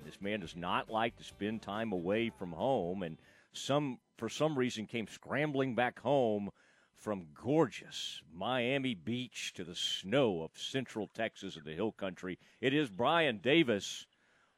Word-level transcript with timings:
This 0.00 0.20
man 0.20 0.40
does 0.40 0.56
not 0.56 0.90
like 0.90 1.16
to 1.16 1.24
spend 1.24 1.62
time 1.62 1.92
away 1.92 2.30
from 2.30 2.52
home, 2.52 3.02
and 3.02 3.18
some 3.52 3.98
for 4.16 4.28
some 4.28 4.58
reason 4.58 4.86
came 4.86 5.06
scrambling 5.06 5.74
back 5.74 6.00
home 6.00 6.50
from 6.96 7.26
gorgeous 7.34 8.22
Miami 8.32 8.94
Beach 8.94 9.52
to 9.54 9.64
the 9.64 9.74
snow 9.74 10.42
of 10.42 10.50
Central 10.54 11.08
Texas 11.14 11.56
and 11.56 11.64
the 11.64 11.74
Hill 11.74 11.92
Country. 11.92 12.38
It 12.60 12.72
is 12.72 12.88
Brian 12.88 13.38
Davis, 13.38 14.06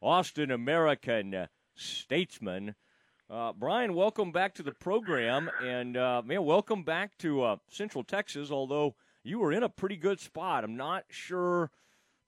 Austin 0.01 0.51
American 0.51 1.49
statesman. 1.75 2.75
Uh, 3.29 3.53
Brian, 3.53 3.95
welcome 3.95 4.31
back 4.31 4.55
to 4.55 4.63
the 4.63 4.73
program, 4.73 5.51
and 5.63 5.97
uh, 5.97 6.23
man, 6.25 6.45
welcome 6.45 6.85
back 6.85 7.19
to 7.19 7.43
uh, 7.43 7.57
Central 7.69 8.05
Texas. 8.05 8.51
Although 8.51 8.95
you 9.25 9.41
were 9.41 9.53
in 9.53 9.65
a 9.65 9.69
pretty 9.69 9.97
good 9.97 10.21
spot, 10.21 10.63
I'm 10.63 10.77
not 10.77 11.05
sure. 11.09 11.71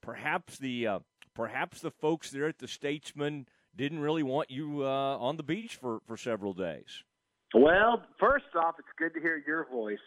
Perhaps 0.00 0.58
the 0.58 0.86
uh, 0.86 0.98
perhaps 1.38 1.80
the 1.80 1.90
folks 1.92 2.32
there 2.32 2.48
at 2.48 2.58
the 2.58 2.66
Statesman 2.66 3.46
didn't 3.76 4.00
really 4.00 4.24
want 4.24 4.50
you 4.50 4.82
uh, 4.84 5.16
on 5.18 5.36
the 5.36 5.42
beach 5.44 5.76
for, 5.76 6.00
for 6.04 6.16
several 6.16 6.52
days. 6.52 7.04
Well, 7.54 8.02
first 8.18 8.46
off, 8.56 8.74
it's 8.80 8.88
good 8.98 9.14
to 9.14 9.20
hear 9.20 9.40
your 9.46 9.68
voice, 9.70 9.98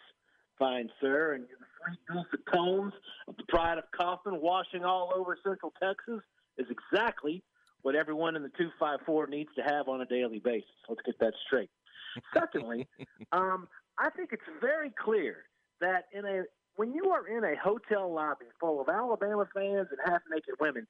fine 0.58 0.90
sir, 1.00 1.32
and 1.32 1.44
the 1.44 1.66
sweet 1.86 1.98
dulcet 2.06 2.40
tones 2.54 2.92
of 3.26 3.36
the 3.38 3.44
pride 3.48 3.78
of 3.78 3.84
Kaufman 3.98 4.42
washing 4.42 4.84
all 4.84 5.10
over 5.16 5.38
Central 5.42 5.72
Texas 5.82 6.20
is 6.58 6.66
exactly 6.68 7.42
what 7.80 7.94
everyone 7.96 8.36
in 8.36 8.42
the 8.42 8.50
254 8.50 9.26
needs 9.28 9.48
to 9.56 9.62
have 9.62 9.88
on 9.88 10.02
a 10.02 10.06
daily 10.06 10.38
basis. 10.38 10.68
Let's 10.86 11.00
get 11.06 11.18
that 11.20 11.32
straight. 11.46 11.70
Secondly, 12.34 12.86
um, 13.32 13.68
I 13.98 14.10
think 14.10 14.30
it's 14.32 14.42
very 14.60 14.92
clear 15.02 15.44
that 15.80 16.04
in 16.12 16.26
a 16.26 16.42
when 16.76 16.92
you 16.94 17.10
are 17.10 17.26
in 17.26 17.44
a 17.44 17.54
hotel 17.62 18.12
lobby 18.12 18.46
full 18.60 18.80
of 18.80 18.88
Alabama 18.88 19.46
fans 19.54 19.88
and 19.90 19.98
half 20.04 20.22
naked 20.30 20.54
women, 20.60 20.86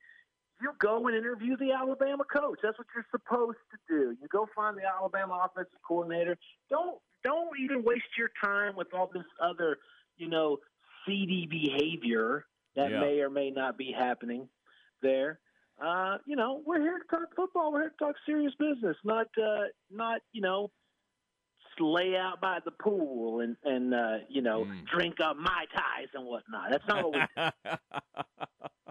you 0.62 0.72
go 0.78 1.06
and 1.08 1.16
interview 1.16 1.56
the 1.56 1.72
Alabama 1.72 2.24
coach. 2.24 2.60
That's 2.62 2.78
what 2.78 2.86
you're 2.94 3.06
supposed 3.10 3.58
to 3.72 3.78
do. 3.88 4.16
You 4.20 4.28
go 4.28 4.46
find 4.54 4.76
the 4.76 4.82
Alabama 4.86 5.42
offensive 5.44 5.78
coordinator. 5.86 6.38
Don't 6.70 6.98
don't 7.24 7.58
even 7.60 7.82
waste 7.82 8.16
your 8.16 8.30
time 8.42 8.76
with 8.76 8.88
all 8.94 9.10
this 9.12 9.24
other, 9.42 9.78
you 10.16 10.28
know, 10.28 10.58
seedy 11.06 11.46
behavior 11.50 12.46
that 12.76 12.90
yeah. 12.90 13.00
may 13.00 13.20
or 13.20 13.30
may 13.30 13.50
not 13.50 13.76
be 13.76 13.92
happening 13.96 14.48
there. 15.02 15.40
Uh, 15.84 16.18
you 16.26 16.36
know, 16.36 16.62
we're 16.64 16.80
here 16.80 16.98
to 16.98 17.04
talk 17.10 17.28
football. 17.34 17.72
We're 17.72 17.82
here 17.82 17.90
to 17.98 18.04
talk 18.04 18.14
serious 18.24 18.52
business, 18.58 18.96
not 19.04 19.26
uh, 19.36 19.64
not 19.90 20.20
you 20.32 20.42
know, 20.42 20.70
lay 21.80 22.16
out 22.16 22.40
by 22.40 22.58
the 22.64 22.70
pool 22.70 23.40
and 23.40 23.56
and 23.64 23.94
uh, 23.94 24.18
you 24.28 24.42
know, 24.42 24.64
mm. 24.64 24.86
drink 24.86 25.16
up 25.20 25.36
mai 25.36 25.64
tais 25.74 26.08
and 26.14 26.24
whatnot. 26.24 26.70
That's 26.70 26.86
not 26.86 27.04
what 27.04 27.28
we. 27.34 27.70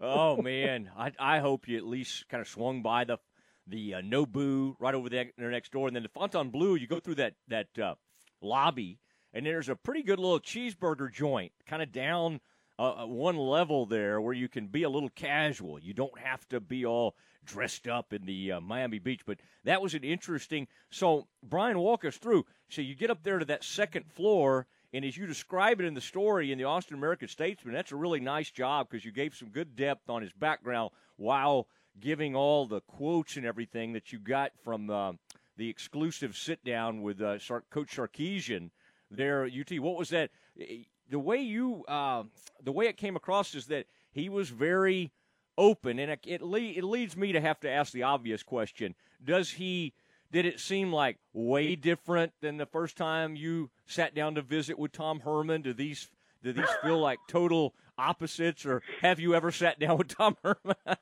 oh 0.00 0.40
man, 0.40 0.90
I 0.96 1.12
I 1.18 1.38
hope 1.38 1.68
you 1.68 1.76
at 1.76 1.86
least 1.86 2.28
kind 2.28 2.40
of 2.40 2.48
swung 2.48 2.82
by 2.82 3.04
the 3.04 3.18
the 3.66 3.94
uh, 3.94 4.00
Nobu 4.00 4.74
right 4.78 4.94
over 4.94 5.08
there 5.08 5.30
next 5.36 5.72
door, 5.72 5.88
and 5.88 5.96
then 5.96 6.02
the 6.02 6.08
Fontainebleau. 6.08 6.74
You 6.74 6.86
go 6.86 7.00
through 7.00 7.16
that 7.16 7.34
that 7.48 7.78
uh, 7.78 7.94
lobby, 8.40 8.98
and 9.32 9.44
there's 9.44 9.68
a 9.68 9.76
pretty 9.76 10.02
good 10.02 10.18
little 10.18 10.40
cheeseburger 10.40 11.12
joint, 11.12 11.52
kind 11.66 11.82
of 11.82 11.92
down 11.92 12.40
uh, 12.78 13.02
uh, 13.02 13.06
one 13.06 13.36
level 13.36 13.86
there, 13.86 14.20
where 14.20 14.34
you 14.34 14.48
can 14.48 14.66
be 14.66 14.82
a 14.82 14.90
little 14.90 15.08
casual. 15.10 15.78
You 15.78 15.94
don't 15.94 16.18
have 16.18 16.46
to 16.48 16.60
be 16.60 16.84
all 16.84 17.16
dressed 17.44 17.88
up 17.88 18.12
in 18.12 18.26
the 18.26 18.52
uh, 18.52 18.60
Miami 18.60 18.98
Beach. 18.98 19.22
But 19.24 19.38
that 19.64 19.80
was 19.80 19.94
an 19.94 20.04
interesting. 20.04 20.68
So 20.90 21.26
Brian, 21.42 21.78
walk 21.78 22.04
us 22.04 22.16
through. 22.16 22.44
So 22.68 22.82
you 22.82 22.94
get 22.94 23.10
up 23.10 23.22
there 23.22 23.38
to 23.38 23.44
that 23.46 23.64
second 23.64 24.06
floor 24.12 24.66
and 24.96 25.04
as 25.04 25.14
you 25.14 25.26
describe 25.26 25.78
it 25.78 25.84
in 25.84 25.92
the 25.92 26.00
story 26.00 26.52
in 26.52 26.56
the 26.56 26.64
Austin 26.64 26.96
American 26.96 27.28
Statesman, 27.28 27.74
that's 27.74 27.92
a 27.92 27.96
really 27.96 28.18
nice 28.18 28.50
job 28.50 28.88
because 28.88 29.04
you 29.04 29.12
gave 29.12 29.34
some 29.34 29.50
good 29.50 29.76
depth 29.76 30.08
on 30.08 30.22
his 30.22 30.32
background 30.32 30.90
while 31.16 31.68
giving 32.00 32.34
all 32.34 32.66
the 32.66 32.80
quotes 32.80 33.36
and 33.36 33.44
everything 33.44 33.92
that 33.92 34.10
you 34.10 34.18
got 34.18 34.52
from 34.64 34.88
uh, 34.88 35.12
the 35.58 35.68
exclusive 35.68 36.34
sit 36.34 36.64
down 36.64 37.02
with 37.02 37.20
uh, 37.20 37.36
Coach 37.70 37.94
Sarkisian 37.94 38.70
there 39.10 39.44
at 39.44 39.52
UT. 39.52 39.78
What 39.80 39.98
was 39.98 40.08
that? 40.08 40.30
The 40.56 41.18
way 41.18 41.42
you, 41.42 41.84
uh, 41.86 42.22
the 42.64 42.72
way 42.72 42.86
it 42.86 42.96
came 42.96 43.16
across 43.16 43.54
is 43.54 43.66
that 43.66 43.84
he 44.12 44.30
was 44.30 44.48
very 44.48 45.12
open, 45.58 45.98
and 45.98 46.10
it 46.10 46.20
it, 46.26 46.40
le- 46.40 46.58
it 46.58 46.84
leads 46.84 47.18
me 47.18 47.32
to 47.32 47.40
have 47.42 47.60
to 47.60 47.70
ask 47.70 47.92
the 47.92 48.02
obvious 48.02 48.42
question: 48.42 48.94
Does 49.22 49.50
he? 49.50 49.92
Did 50.32 50.46
it 50.46 50.60
seem 50.60 50.92
like 50.92 51.18
way 51.32 51.76
different 51.76 52.32
than 52.40 52.56
the 52.56 52.66
first 52.66 52.96
time 52.96 53.36
you 53.36 53.70
sat 53.86 54.14
down 54.14 54.34
to 54.34 54.42
visit 54.42 54.78
with 54.78 54.92
Tom 54.92 55.20
Herman? 55.20 55.62
Do 55.62 55.72
these 55.72 56.08
do 56.42 56.52
these 56.52 56.68
feel 56.82 56.98
like 56.98 57.18
total 57.28 57.74
opposites, 57.98 58.66
or 58.66 58.82
have 59.00 59.18
you 59.18 59.34
ever 59.34 59.50
sat 59.50 59.78
down 59.78 59.98
with 59.98 60.08
Tom 60.08 60.36
Herman? 60.44 60.76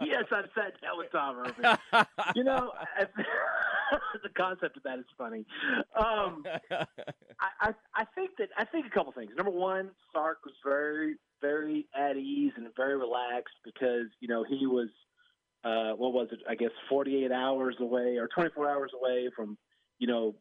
yes, 0.00 0.24
I've 0.32 0.50
sat 0.54 0.80
down 0.82 0.98
with 0.98 1.12
Tom 1.12 1.36
Herman. 1.36 1.78
You 2.34 2.44
know, 2.44 2.72
the 4.22 4.28
concept 4.36 4.76
of 4.76 4.82
that 4.82 4.98
is 4.98 5.04
funny. 5.16 5.46
Um, 5.96 6.44
I, 6.70 6.86
I, 7.60 7.74
I 7.94 8.04
think 8.14 8.32
that 8.38 8.48
I 8.56 8.64
think 8.64 8.86
a 8.86 8.90
couple 8.90 9.12
things. 9.12 9.30
Number 9.36 9.52
one, 9.52 9.90
Sark 10.12 10.38
was 10.44 10.54
very, 10.64 11.16
very 11.40 11.86
at 11.94 12.16
ease 12.16 12.52
and 12.56 12.66
very 12.76 12.96
relaxed 12.96 13.54
because 13.64 14.06
you 14.20 14.28
know 14.28 14.44
he 14.44 14.66
was 14.66 14.88
uh, 15.64 15.92
what 15.92 16.12
was 16.12 16.28
it? 16.30 16.40
I 16.48 16.54
guess 16.54 16.70
48 16.88 17.32
hours 17.32 17.76
away 17.80 18.18
or 18.18 18.28
24 18.34 18.68
hours 18.68 18.90
away 19.00 19.30
from, 19.34 19.56
you 19.98 20.06
know, 20.06 20.34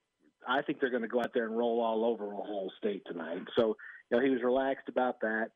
I 0.48 0.62
think 0.62 0.80
they're 0.80 0.90
going 0.90 1.04
to 1.04 1.08
go 1.08 1.20
out 1.20 1.32
there 1.34 1.46
and 1.46 1.58
roll 1.58 1.80
all 1.80 2.04
over 2.04 2.26
a 2.26 2.36
whole 2.36 2.72
state 2.78 3.04
tonight. 3.08 3.44
So, 3.56 3.78
you 4.10 4.18
know, 4.18 4.24
he 4.24 4.30
was 4.30 4.42
relaxed 4.44 4.90
about 4.90 5.22
that. 5.22 5.52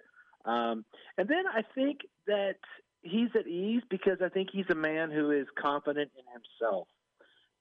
Um, 0.45 0.85
and 1.17 1.27
then 1.27 1.43
I 1.53 1.61
think 1.75 1.99
that 2.27 2.55
he's 3.01 3.29
at 3.37 3.47
ease 3.47 3.81
because 3.89 4.19
I 4.23 4.29
think 4.29 4.49
he's 4.53 4.69
a 4.71 4.75
man 4.75 5.11
who 5.11 5.31
is 5.31 5.45
confident 5.61 6.11
in 6.17 6.23
himself. 6.31 6.87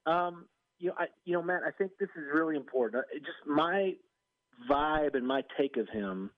Um, 0.06 0.46
you 0.78 0.88
know, 0.88 0.94
I, 0.98 1.06
you 1.24 1.32
know, 1.32 1.42
Matt, 1.42 1.62
I 1.66 1.72
think 1.72 1.92
this 1.98 2.10
is 2.16 2.24
really 2.32 2.54
important. 2.54 3.02
Uh, 3.02 3.18
just 3.18 3.46
my 3.46 3.94
vibe 4.70 5.14
and 5.14 5.26
my 5.26 5.42
take 5.58 5.76
of 5.76 5.88
him. 5.88 6.30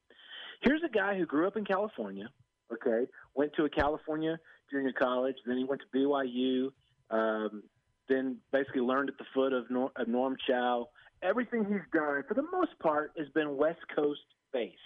Here's 0.62 0.82
a 0.82 0.88
guy 0.88 1.18
who 1.18 1.26
grew 1.26 1.46
up 1.46 1.56
in 1.56 1.64
California. 1.64 2.30
Okay, 2.72 3.10
went 3.34 3.52
to 3.54 3.64
a 3.64 3.70
California 3.70 4.38
junior 4.70 4.92
college. 4.92 5.36
Then 5.46 5.56
he 5.56 5.64
went 5.64 5.80
to 5.80 5.98
BYU. 5.98 6.70
Um, 7.10 7.62
then 8.08 8.38
basically 8.52 8.80
learned 8.80 9.10
at 9.10 9.18
the 9.18 9.24
foot 9.34 9.52
of, 9.52 9.70
Norm, 9.70 9.90
of 9.96 10.08
Norm 10.08 10.36
Chow. 10.48 10.88
Everything 11.22 11.64
he's 11.64 11.80
done, 11.92 12.22
for 12.26 12.34
the 12.34 12.46
most 12.52 12.78
part, 12.80 13.12
has 13.18 13.28
been 13.34 13.56
West 13.56 13.80
Coast 13.94 14.20
based, 14.52 14.76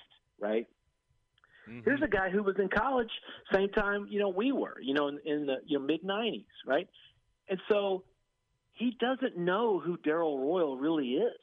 right? 0.40 0.66
Mm-hmm. 1.68 1.80
Here's 1.84 2.02
a 2.02 2.08
guy 2.08 2.30
who 2.30 2.42
was 2.42 2.56
in 2.58 2.68
college 2.68 3.10
same 3.52 3.68
time 3.68 4.06
you 4.10 4.18
know 4.18 4.28
we 4.28 4.50
were, 4.50 4.80
you 4.80 4.94
know, 4.94 5.08
in, 5.08 5.18
in 5.24 5.46
the 5.46 5.56
you 5.64 5.78
know 5.78 5.84
mid 5.84 6.02
'90s, 6.02 6.44
right? 6.66 6.88
And 7.48 7.60
so 7.70 8.04
he 8.72 8.96
doesn't 8.98 9.36
know 9.36 9.78
who 9.78 9.96
Darrell 9.98 10.38
Royal 10.38 10.76
really 10.76 11.10
is, 11.10 11.40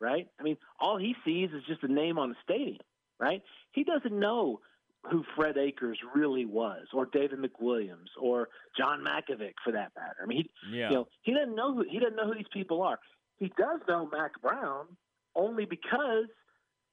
right? 0.00 0.28
I 0.38 0.42
mean, 0.42 0.56
all 0.78 0.98
he 0.98 1.14
sees 1.24 1.50
is 1.50 1.62
just 1.66 1.82
a 1.84 1.92
name 1.92 2.18
on 2.18 2.30
the 2.30 2.36
stadium, 2.42 2.80
right? 3.18 3.42
He 3.72 3.84
doesn't 3.84 4.18
know 4.18 4.60
who 5.10 5.24
Fred 5.36 5.56
Akers 5.58 5.98
really 6.14 6.46
was, 6.46 6.86
or 6.92 7.06
David 7.06 7.38
McWilliams, 7.38 8.08
or 8.20 8.48
John 8.76 9.04
Mackovic 9.04 9.54
for 9.62 9.72
that 9.72 9.92
matter. 9.96 10.16
I 10.22 10.26
mean, 10.26 10.38
he, 10.38 10.78
yeah. 10.78 10.88
you 10.88 10.94
know, 10.96 11.08
he 11.22 11.34
doesn't 11.34 11.54
know 11.54 11.74
who 11.74 11.84
he 11.88 11.98
doesn't 11.98 12.16
know 12.16 12.26
who 12.26 12.34
these 12.34 12.46
people 12.52 12.82
are. 12.82 12.98
He 13.38 13.52
does 13.58 13.80
know 13.88 14.08
Mack 14.10 14.40
Brown 14.40 14.86
only 15.34 15.64
because 15.64 16.26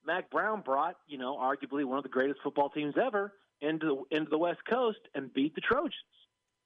Mack 0.06 0.30
Brown 0.30 0.62
brought, 0.62 0.96
you 1.08 1.18
know, 1.18 1.38
arguably 1.38 1.86
one 1.86 1.98
of 1.98 2.04
the 2.04 2.10
greatest 2.10 2.40
football 2.44 2.70
teams 2.70 2.96
ever 3.02 3.34
into 3.62 4.06
into 4.12 4.30
the 4.30 4.38
West 4.38 4.60
Coast 4.70 5.00
and 5.16 5.34
beat 5.34 5.56
the 5.56 5.62
Trojans, 5.62 5.94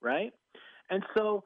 right? 0.01 0.31
And 0.89 1.03
so, 1.15 1.43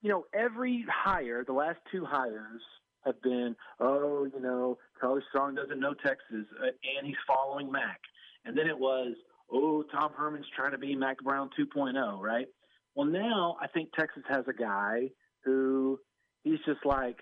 you 0.00 0.10
know, 0.10 0.24
every 0.34 0.84
hire, 0.92 1.44
the 1.44 1.52
last 1.52 1.78
two 1.90 2.04
hires 2.04 2.62
have 3.04 3.20
been, 3.22 3.56
oh, 3.80 4.26
you 4.32 4.40
know, 4.40 4.78
Charlie 5.00 5.22
Strong 5.28 5.56
doesn't 5.56 5.78
know 5.78 5.94
Texas, 5.94 6.46
uh, 6.60 6.66
and 6.66 7.06
he's 7.06 7.16
following 7.26 7.70
Mack. 7.70 8.00
And 8.44 8.56
then 8.56 8.66
it 8.66 8.78
was, 8.78 9.14
oh, 9.52 9.84
Tom 9.92 10.12
Herman's 10.16 10.46
trying 10.56 10.72
to 10.72 10.78
be 10.78 10.94
Mack 10.96 11.18
Brown 11.22 11.50
2.0, 11.58 12.18
right? 12.18 12.46
Well, 12.94 13.06
now 13.06 13.56
I 13.60 13.68
think 13.68 13.90
Texas 13.98 14.22
has 14.28 14.44
a 14.48 14.52
guy 14.52 15.10
who 15.44 15.98
he's 16.44 16.58
just 16.66 16.84
like, 16.84 17.16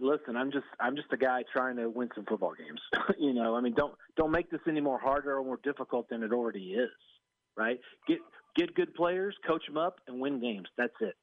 listen, 0.00 0.36
I'm 0.36 0.50
just 0.50 0.64
I'm 0.80 0.96
just 0.96 1.12
a 1.12 1.16
guy 1.16 1.42
trying 1.54 1.76
to 1.76 1.88
win 1.88 2.08
some 2.14 2.24
football 2.24 2.54
games. 2.56 2.80
you 3.18 3.34
know, 3.34 3.54
I 3.54 3.60
mean, 3.60 3.74
don't 3.74 3.94
don't 4.16 4.30
make 4.30 4.50
this 4.50 4.60
any 4.68 4.80
more 4.80 4.98
harder 4.98 5.38
or 5.38 5.44
more 5.44 5.60
difficult 5.62 6.08
than 6.08 6.22
it 6.22 6.32
already 6.32 6.72
is, 6.72 6.90
right? 7.56 7.78
Get 8.06 8.18
get 8.56 8.74
good 8.74 8.94
players, 8.94 9.36
coach 9.46 9.66
them 9.66 9.76
up, 9.76 9.96
and 10.06 10.20
win 10.20 10.40
games. 10.40 10.68
That's 10.76 10.94
it. 11.00 11.14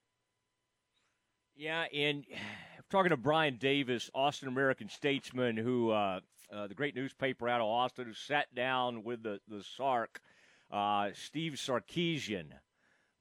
Yeah, 1.56 1.86
and 1.94 2.26
talking 2.90 3.10
to 3.10 3.18
Brian 3.18 3.58
Davis, 3.58 4.10
Austin 4.14 4.48
American 4.48 4.90
statesman, 4.90 5.58
who 5.58 5.92
uh, 5.92 6.20
uh, 6.54 6.68
the 6.68 6.74
great 6.74 6.96
newspaper 6.96 7.48
out 7.48 7.62
of 7.62 7.68
Austin, 7.68 8.06
who 8.06 8.14
sat 8.14 8.54
down 8.54 9.04
with 9.04 9.24
the 9.24 9.40
the 9.48 9.64
Sark, 9.64 10.20
uh, 10.72 11.10
Steve 11.14 11.54
Sarkisian. 11.54 12.48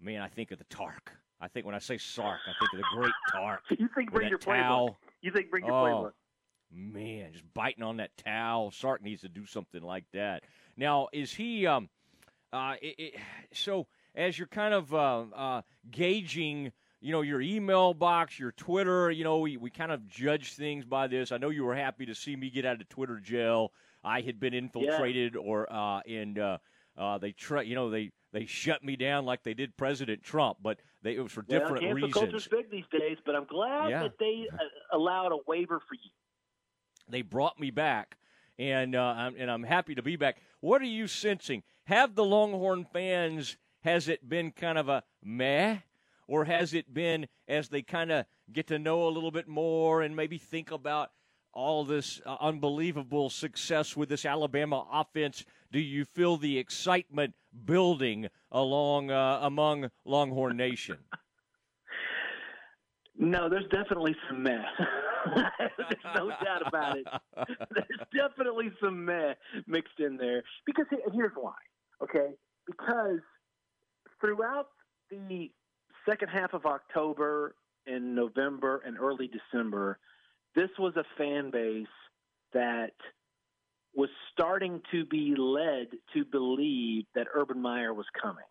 Man, 0.00 0.20
I 0.20 0.28
think 0.28 0.50
of 0.50 0.58
the 0.58 0.64
Tark. 0.64 1.12
I 1.40 1.48
think 1.48 1.66
when 1.66 1.74
I 1.74 1.78
say 1.78 1.98
Sark, 1.98 2.40
I 2.46 2.52
think 2.58 2.72
of 2.72 2.78
the 2.78 2.96
great 2.96 3.12
Tark. 3.30 3.60
you 3.78 3.88
think 3.94 4.12
bring 4.12 4.28
your 4.28 4.38
towel. 4.38 4.90
playbook? 4.90 4.94
You 5.22 5.30
think 5.32 5.50
bring 5.50 5.64
your 5.64 5.74
oh, 5.74 5.84
playbook? 5.84 6.12
Man, 6.72 7.32
just 7.32 7.44
biting 7.54 7.84
on 7.84 7.98
that 7.98 8.16
towel. 8.16 8.70
Sark 8.70 9.02
needs 9.02 9.22
to 9.22 9.28
do 9.28 9.46
something 9.46 9.82
like 9.82 10.04
that. 10.12 10.42
Now, 10.76 11.08
is 11.12 11.32
he? 11.32 11.66
Um, 11.66 11.88
uh, 12.52 12.74
it, 12.80 12.94
it, 12.98 13.14
so 13.52 13.86
as 14.14 14.38
you're 14.38 14.48
kind 14.48 14.74
of 14.74 14.94
uh, 14.94 15.24
uh, 15.34 15.62
gauging, 15.90 16.72
you 17.04 17.12
know, 17.12 17.20
your 17.20 17.42
email 17.42 17.92
box, 17.92 18.38
your 18.38 18.52
Twitter, 18.52 19.10
you 19.10 19.24
know, 19.24 19.38
we, 19.40 19.58
we 19.58 19.68
kind 19.68 19.92
of 19.92 20.08
judge 20.08 20.54
things 20.54 20.86
by 20.86 21.06
this. 21.06 21.32
I 21.32 21.36
know 21.36 21.50
you 21.50 21.62
were 21.62 21.74
happy 21.74 22.06
to 22.06 22.14
see 22.14 22.34
me 22.34 22.48
get 22.48 22.64
out 22.64 22.80
of 22.80 22.88
Twitter 22.88 23.20
jail. 23.20 23.72
I 24.02 24.22
had 24.22 24.40
been 24.40 24.54
infiltrated, 24.54 25.34
yeah. 25.34 25.40
or 25.40 25.70
uh, 25.70 26.00
and 26.08 26.38
uh, 26.38 26.58
uh, 26.96 27.18
they 27.18 27.32
try, 27.32 27.60
you 27.60 27.74
know, 27.74 27.90
they 27.90 28.10
they 28.32 28.46
shut 28.46 28.82
me 28.82 28.96
down 28.96 29.26
like 29.26 29.42
they 29.42 29.52
did 29.52 29.76
President 29.76 30.22
Trump, 30.22 30.58
but 30.62 30.78
they, 31.02 31.16
it 31.16 31.20
was 31.20 31.30
for 31.30 31.42
different 31.42 31.82
well, 31.82 31.92
reasons. 31.92 32.14
culture's 32.14 32.48
big 32.48 32.70
these 32.70 32.86
days, 32.90 33.18
but 33.26 33.34
I'm 33.34 33.44
glad 33.44 33.90
yeah. 33.90 34.02
that 34.04 34.18
they 34.18 34.46
uh, 34.50 34.96
allowed 34.96 35.32
a 35.32 35.38
waiver 35.46 35.80
for 35.80 35.96
you. 35.96 36.10
They 37.10 37.20
brought 37.20 37.60
me 37.60 37.70
back, 37.70 38.16
and 38.58 38.96
uh, 38.96 39.02
I'm, 39.02 39.34
and 39.38 39.50
I'm 39.50 39.62
happy 39.62 39.94
to 39.94 40.02
be 40.02 40.16
back. 40.16 40.38
What 40.60 40.80
are 40.80 40.86
you 40.86 41.06
sensing? 41.06 41.64
Have 41.84 42.14
the 42.14 42.24
Longhorn 42.24 42.86
fans? 42.90 43.58
Has 43.82 44.08
it 44.08 44.26
been 44.26 44.52
kind 44.52 44.78
of 44.78 44.88
a 44.88 45.04
meh, 45.22 45.76
or 46.26 46.44
has 46.44 46.74
it 46.74 46.92
been 46.92 47.26
as 47.48 47.68
they 47.68 47.82
kind 47.82 48.10
of 48.10 48.26
get 48.52 48.66
to 48.68 48.78
know 48.78 49.06
a 49.06 49.10
little 49.10 49.30
bit 49.30 49.48
more 49.48 50.02
and 50.02 50.14
maybe 50.14 50.38
think 50.38 50.70
about 50.70 51.10
all 51.52 51.84
this 51.84 52.20
uh, 52.26 52.36
unbelievable 52.40 53.30
success 53.30 53.96
with 53.96 54.08
this 54.08 54.24
Alabama 54.24 54.86
offense? 54.92 55.44
Do 55.72 55.78
you 55.78 56.04
feel 56.04 56.36
the 56.36 56.58
excitement 56.58 57.34
building 57.64 58.28
along 58.50 59.10
uh, 59.10 59.40
among 59.42 59.90
Longhorn 60.04 60.56
Nation? 60.56 60.98
No, 63.16 63.48
there's 63.48 63.68
definitely 63.70 64.16
some 64.28 64.42
meh. 64.42 64.58
there's 65.58 66.00
no 66.16 66.30
doubt 66.30 66.66
about 66.66 66.98
it. 66.98 67.06
There's 67.70 68.08
definitely 68.12 68.72
some 68.82 69.04
meh 69.04 69.34
mixed 69.68 70.00
in 70.00 70.16
there. 70.16 70.42
Because 70.66 70.86
here's 71.12 71.32
why. 71.36 71.54
Okay, 72.02 72.30
because 72.66 73.20
throughout 74.20 74.66
the 75.10 75.52
second 76.08 76.28
half 76.28 76.54
of 76.54 76.66
October 76.66 77.54
and 77.86 78.14
November 78.14 78.82
and 78.86 78.98
early 78.98 79.28
December, 79.28 79.98
this 80.54 80.70
was 80.78 80.94
a 80.96 81.04
fan 81.18 81.50
base 81.50 81.86
that 82.52 82.92
was 83.94 84.08
starting 84.32 84.80
to 84.90 85.04
be 85.04 85.34
led 85.36 85.88
to 86.14 86.24
believe 86.24 87.04
that 87.14 87.26
Urban 87.34 87.60
Meyer 87.60 87.94
was 87.94 88.06
coming, 88.20 88.44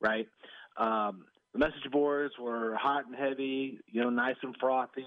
right? 0.00 0.28
Um, 0.76 1.24
the 1.52 1.58
message 1.58 1.90
boards 1.90 2.34
were 2.40 2.74
hot 2.76 3.06
and 3.06 3.14
heavy, 3.14 3.78
you 3.86 4.02
know, 4.02 4.10
nice 4.10 4.36
and 4.42 4.56
frothy. 4.58 5.06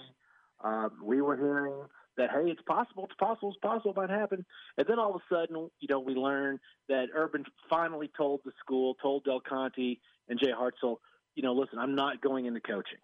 Uh, 0.64 0.90
we 1.04 1.22
were 1.22 1.36
hearing 1.36 1.74
that, 2.18 2.30
hey, 2.30 2.50
it's 2.50 2.62
possible, 2.68 3.06
it's 3.06 3.16
possible, 3.20 3.50
it's 3.50 3.60
possible, 3.60 3.92
it 3.92 3.98
might 3.98 4.10
happen. 4.10 4.46
And 4.78 4.88
then 4.88 5.00
all 5.00 5.16
of 5.16 5.22
a 5.22 5.34
sudden, 5.34 5.70
you 5.80 5.88
know, 5.90 6.00
we 6.00 6.14
learned 6.14 6.60
that 6.88 7.08
Urban 7.14 7.44
finally 7.70 8.10
told 8.16 8.42
the 8.46 8.52
school, 8.60 8.96
told 9.02 9.26
Del 9.26 9.42
Conte 9.42 9.98
and 10.30 10.40
Jay 10.40 10.52
Hartzell, 10.52 10.98
you 11.36 11.44
know, 11.44 11.54
listen, 11.54 11.80
I'm 11.80 11.96
not 11.96 12.22
going 12.22 12.46
into 12.46 12.62
coaching, 12.62 13.00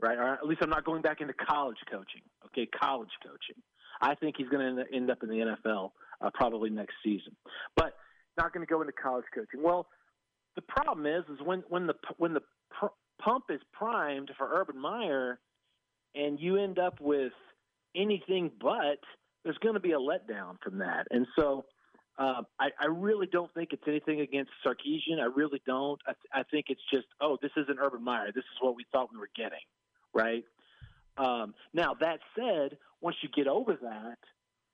right? 0.00 0.16
Or 0.16 0.34
at 0.34 0.46
least 0.46 0.60
I'm 0.62 0.70
not 0.70 0.84
going 0.84 1.02
back 1.02 1.20
into 1.20 1.34
college 1.34 1.78
coaching, 1.90 2.22
okay, 2.46 2.66
college 2.66 3.10
coaching. 3.22 3.62
I 4.00 4.14
think 4.14 4.36
he's 4.38 4.48
going 4.48 4.76
to 4.76 4.84
end 4.94 5.10
up 5.10 5.22
in 5.22 5.28
the 5.28 5.56
NFL 5.66 5.90
uh, 6.20 6.30
probably 6.34 6.70
next 6.70 6.94
season, 7.04 7.36
but 7.76 7.94
not 8.36 8.52
going 8.52 8.66
to 8.66 8.70
go 8.70 8.80
into 8.80 8.92
college 8.92 9.24
coaching. 9.34 9.62
Well, 9.62 9.86
the 10.56 10.62
problem 10.62 11.06
is, 11.06 11.24
is 11.32 11.38
when 11.44 11.62
when 11.68 11.86
the 11.86 11.94
when 12.18 12.34
the 12.34 12.42
pr- 12.70 12.86
pump 13.22 13.44
is 13.50 13.60
primed 13.72 14.30
for 14.36 14.48
Urban 14.52 14.78
Meyer, 14.78 15.38
and 16.14 16.38
you 16.40 16.56
end 16.56 16.78
up 16.78 17.00
with 17.00 17.32
anything 17.96 18.50
but, 18.60 18.98
there's 19.44 19.58
going 19.58 19.74
to 19.74 19.80
be 19.80 19.92
a 19.92 19.98
letdown 19.98 20.56
from 20.62 20.78
that. 20.78 21.06
And 21.10 21.26
so, 21.38 21.64
uh, 22.18 22.42
I, 22.60 22.68
I 22.78 22.86
really 22.86 23.26
don't 23.26 23.52
think 23.54 23.70
it's 23.72 23.82
anything 23.86 24.20
against 24.20 24.50
Sarkisian. 24.64 25.20
I 25.20 25.26
really 25.34 25.62
don't. 25.66 26.00
I, 26.06 26.12
th- 26.12 26.32
I 26.32 26.42
think 26.50 26.66
it's 26.68 26.82
just, 26.92 27.06
oh, 27.20 27.38
this 27.40 27.52
isn't 27.56 27.78
Urban 27.80 28.04
Meyer. 28.04 28.26
This 28.26 28.44
is 28.44 28.58
what 28.60 28.76
we 28.76 28.84
thought 28.92 29.08
we 29.12 29.18
were 29.18 29.30
getting, 29.34 29.58
right? 30.14 30.44
Um, 31.16 31.54
now 31.72 31.94
that 32.00 32.20
said, 32.36 32.76
once 33.00 33.16
you 33.22 33.28
get 33.34 33.46
over 33.46 33.78
that, 33.82 34.18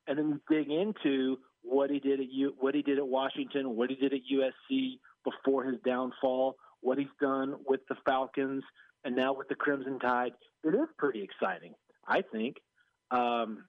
and 0.07 0.19
then 0.19 0.29
you 0.29 0.41
dig 0.57 0.71
into 0.71 1.39
what 1.63 1.91
he 1.91 2.01
did 2.01 2.21
at 2.21 2.31
U, 2.31 2.55
what 2.59 2.75
he 2.75 2.83
did 2.83 2.99
at 2.99 3.07
Washington, 3.07 3.77
what 3.77 3.91
he 3.91 3.97
did 3.97 4.13
at 4.13 4.21
USC 4.33 4.99
before 5.25 5.65
his 5.65 5.77
downfall, 5.85 6.57
what 6.81 6.99
he's 6.99 7.09
done 7.21 7.57
with 7.67 7.81
the 7.89 7.97
Falcons, 8.07 8.63
and 9.05 9.15
now 9.15 9.33
with 9.33 9.49
the 9.49 9.55
Crimson 9.55 9.99
Tide, 9.99 10.33
it 10.65 10.75
is 10.75 10.89
pretty 10.99 11.23
exciting. 11.23 11.75
I 12.07 12.23
think. 12.33 12.57
Um, 13.11 13.65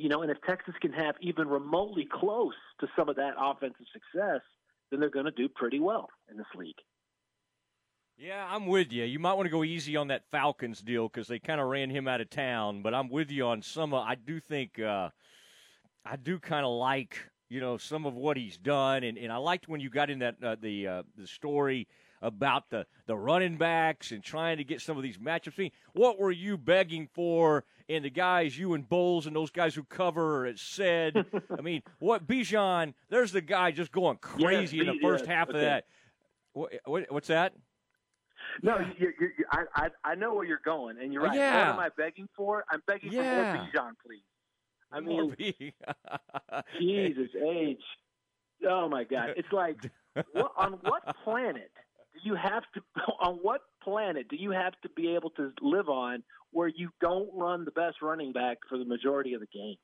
you 0.00 0.08
know, 0.08 0.22
and 0.22 0.30
if 0.30 0.38
Texas 0.42 0.74
can 0.80 0.92
have 0.92 1.14
even 1.20 1.46
remotely 1.48 2.08
close 2.10 2.54
to 2.80 2.88
some 2.96 3.08
of 3.08 3.16
that 3.16 3.34
offensive 3.38 3.86
success, 3.92 4.40
then 4.90 4.98
they're 4.98 5.10
going 5.10 5.26
to 5.26 5.30
do 5.30 5.48
pretty 5.48 5.78
well 5.78 6.08
in 6.30 6.36
this 6.36 6.46
league. 6.56 6.76
Yeah, 8.16 8.46
I'm 8.48 8.66
with 8.66 8.92
you. 8.92 9.04
You 9.04 9.18
might 9.18 9.34
want 9.34 9.46
to 9.46 9.50
go 9.50 9.64
easy 9.64 9.96
on 9.96 10.08
that 10.08 10.24
Falcons 10.30 10.80
deal 10.80 11.08
because 11.08 11.26
they 11.26 11.38
kind 11.38 11.60
of 11.60 11.68
ran 11.68 11.90
him 11.90 12.08
out 12.08 12.20
of 12.20 12.28
town. 12.28 12.82
But 12.82 12.94
I'm 12.94 13.08
with 13.08 13.30
you 13.30 13.46
on 13.46 13.62
some. 13.62 13.94
Of, 13.94 14.06
I 14.06 14.14
do 14.14 14.40
think 14.40 14.78
uh, 14.78 15.10
I 16.04 16.16
do 16.16 16.38
kind 16.38 16.66
of 16.66 16.72
like 16.72 17.18
you 17.48 17.60
know 17.60 17.78
some 17.78 18.04
of 18.04 18.14
what 18.14 18.36
he's 18.36 18.58
done, 18.58 19.04
and, 19.04 19.16
and 19.16 19.32
I 19.32 19.36
liked 19.36 19.68
when 19.68 19.80
you 19.80 19.88
got 19.88 20.10
in 20.10 20.18
that 20.18 20.36
uh, 20.42 20.56
the 20.60 20.86
uh, 20.86 21.02
the 21.16 21.26
story 21.26 21.88
about 22.22 22.70
the 22.70 22.86
the 23.06 23.16
running 23.16 23.56
backs 23.56 24.10
and 24.10 24.22
trying 24.22 24.58
to 24.58 24.64
get 24.64 24.80
some 24.80 24.96
of 24.96 25.02
these 25.02 25.18
matchups. 25.18 25.58
I 25.58 25.62
mean, 25.62 25.70
what 25.92 26.18
were 26.18 26.30
you 26.30 26.56
begging 26.56 27.08
for? 27.12 27.64
And 27.88 28.04
the 28.04 28.10
guys, 28.10 28.56
you 28.56 28.74
and 28.74 28.88
Bowles 28.88 29.26
and 29.26 29.34
those 29.34 29.50
guys 29.50 29.74
who 29.74 29.82
cover 29.84 30.46
it 30.46 30.58
said, 30.58 31.26
I 31.58 31.60
mean, 31.60 31.82
what 31.98 32.26
Bijan? 32.26 32.94
There's 33.08 33.32
the 33.32 33.40
guy 33.40 33.72
just 33.72 33.90
going 33.90 34.18
crazy 34.18 34.78
yes, 34.78 34.86
in 34.86 34.94
the 34.94 35.00
first 35.02 35.24
yes, 35.24 35.34
half 35.34 35.48
okay. 35.48 35.58
of 35.58 35.64
that. 35.64 35.86
What, 36.52 36.72
what, 36.84 37.12
what's 37.12 37.28
that? 37.28 37.52
No, 38.62 38.78
you, 38.98 39.12
you, 39.20 39.28
you, 39.38 39.44
I, 39.50 39.64
I 39.74 39.88
I 40.04 40.14
know 40.14 40.34
where 40.34 40.44
you're 40.44 40.60
going, 40.64 40.96
and 41.00 41.12
you're 41.12 41.22
oh, 41.22 41.26
right. 41.26 41.36
Yeah. 41.36 41.68
What 41.68 41.74
am 41.74 41.80
I 41.80 41.88
begging 41.96 42.28
for? 42.36 42.64
I'm 42.70 42.82
begging 42.86 43.12
Yeah. 43.12 43.52
for 43.52 43.58
more 43.58 43.66
Bijan, 43.66 43.92
please. 44.04 44.22
I 44.92 45.00
More 45.00 45.34
mean, 45.38 45.72
Jesus 46.80 47.28
age. 47.40 47.82
Oh 48.68 48.88
my 48.88 49.04
God! 49.04 49.34
It's 49.36 49.52
like, 49.52 49.76
what, 50.32 50.52
on 50.56 50.72
what 50.82 51.02
planet 51.22 51.70
you 52.22 52.34
have 52.34 52.62
to? 52.74 52.82
On 53.20 53.36
what 53.42 53.62
planet 53.82 54.28
do 54.28 54.36
you 54.36 54.50
have 54.50 54.72
to 54.82 54.88
be 54.90 55.14
able 55.14 55.30
to 55.30 55.52
live 55.60 55.88
on 55.88 56.22
where 56.52 56.68
you 56.68 56.90
don't 57.00 57.28
run 57.34 57.64
the 57.64 57.70
best 57.70 58.02
running 58.02 58.32
back 58.32 58.58
for 58.68 58.78
the 58.78 58.84
majority 58.84 59.34
of 59.34 59.40
the 59.40 59.46
game? 59.46 59.76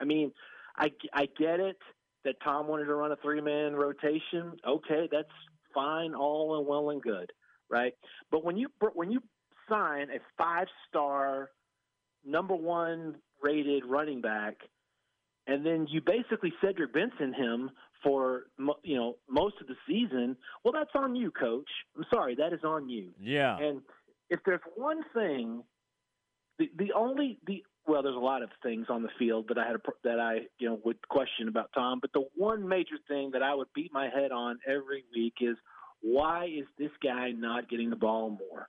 I 0.00 0.04
mean, 0.04 0.32
I 0.76 0.92
I 1.12 1.28
get 1.38 1.60
it 1.60 1.78
that 2.24 2.36
Tom 2.42 2.66
wanted 2.66 2.86
to 2.86 2.94
run 2.94 3.12
a 3.12 3.16
three 3.16 3.40
man 3.40 3.74
rotation. 3.74 4.56
Okay, 4.66 5.08
that's 5.10 5.28
fine, 5.74 6.14
all 6.14 6.58
and 6.58 6.66
well 6.66 6.90
and 6.90 7.02
good, 7.02 7.32
right? 7.70 7.92
But 8.30 8.44
when 8.44 8.56
you 8.56 8.68
when 8.94 9.10
you 9.10 9.20
sign 9.68 10.08
a 10.10 10.18
five 10.36 10.66
star 10.88 11.50
number 12.24 12.54
one 12.54 13.16
rated 13.42 13.84
running 13.84 14.20
back, 14.20 14.56
and 15.46 15.64
then 15.64 15.86
you 15.88 16.00
basically 16.00 16.52
Cedric 16.62 16.92
Benson 16.92 17.32
him 17.34 17.70
for 18.02 18.44
you 18.82 18.96
know 18.96 19.16
most 19.28 19.56
of 19.60 19.66
the 19.66 19.76
season. 19.86 20.36
Well, 20.62 20.72
that's 20.72 20.90
on 20.94 21.16
you, 21.16 21.30
coach. 21.30 21.68
I'm 21.96 22.04
sorry, 22.12 22.34
that 22.36 22.52
is 22.52 22.60
on 22.64 22.88
you. 22.88 23.10
yeah. 23.20 23.58
And 23.58 23.80
if 24.30 24.40
there's 24.46 24.60
one 24.76 25.02
thing, 25.14 25.62
the 26.58 26.70
the 26.76 26.92
only 26.92 27.38
the 27.46 27.62
well, 27.86 28.02
there's 28.02 28.16
a 28.16 28.18
lot 28.18 28.42
of 28.42 28.48
things 28.62 28.86
on 28.88 29.02
the 29.02 29.10
field 29.18 29.46
that 29.48 29.58
I 29.58 29.66
had 29.66 29.76
a, 29.76 29.80
that 30.04 30.18
I 30.18 30.46
you 30.58 30.68
know 30.68 30.80
would 30.84 31.06
question 31.08 31.48
about 31.48 31.70
Tom, 31.74 31.98
but 32.00 32.12
the 32.12 32.24
one 32.36 32.66
major 32.66 32.96
thing 33.08 33.30
that 33.32 33.42
I 33.42 33.54
would 33.54 33.68
beat 33.74 33.92
my 33.92 34.08
head 34.08 34.32
on 34.32 34.58
every 34.66 35.04
week 35.14 35.34
is 35.40 35.56
why 36.02 36.46
is 36.46 36.66
this 36.78 36.90
guy 37.02 37.30
not 37.30 37.68
getting 37.68 37.90
the 37.90 37.96
ball 37.96 38.30
more, 38.30 38.68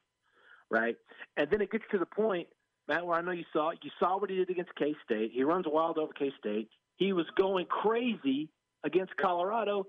right? 0.70 0.96
And 1.38 1.50
then 1.52 1.62
it 1.62 1.72
gets 1.72 1.84
to 1.92 1.98
the 1.98 2.06
point, 2.06 2.48
Matt, 2.88 3.06
where 3.06 3.18
I 3.18 3.22
know 3.22 3.32
you 3.32 3.46
saw 3.52 3.72
you 3.72 3.92
saw 4.00 4.18
what 4.20 4.30
he 4.30 4.36
did 4.36 4.50
against 4.50 4.76
K 4.76 4.96
State. 5.04 5.32
He 5.34 5.44
runs 5.44 5.66
wild 5.68 5.98
over 5.98 6.14
K 6.14 6.32
State. 6.40 6.70
He 6.98 7.14
was 7.14 7.26
going 7.38 7.66
crazy 7.66 8.50
against 8.84 9.16
Colorado, 9.18 9.86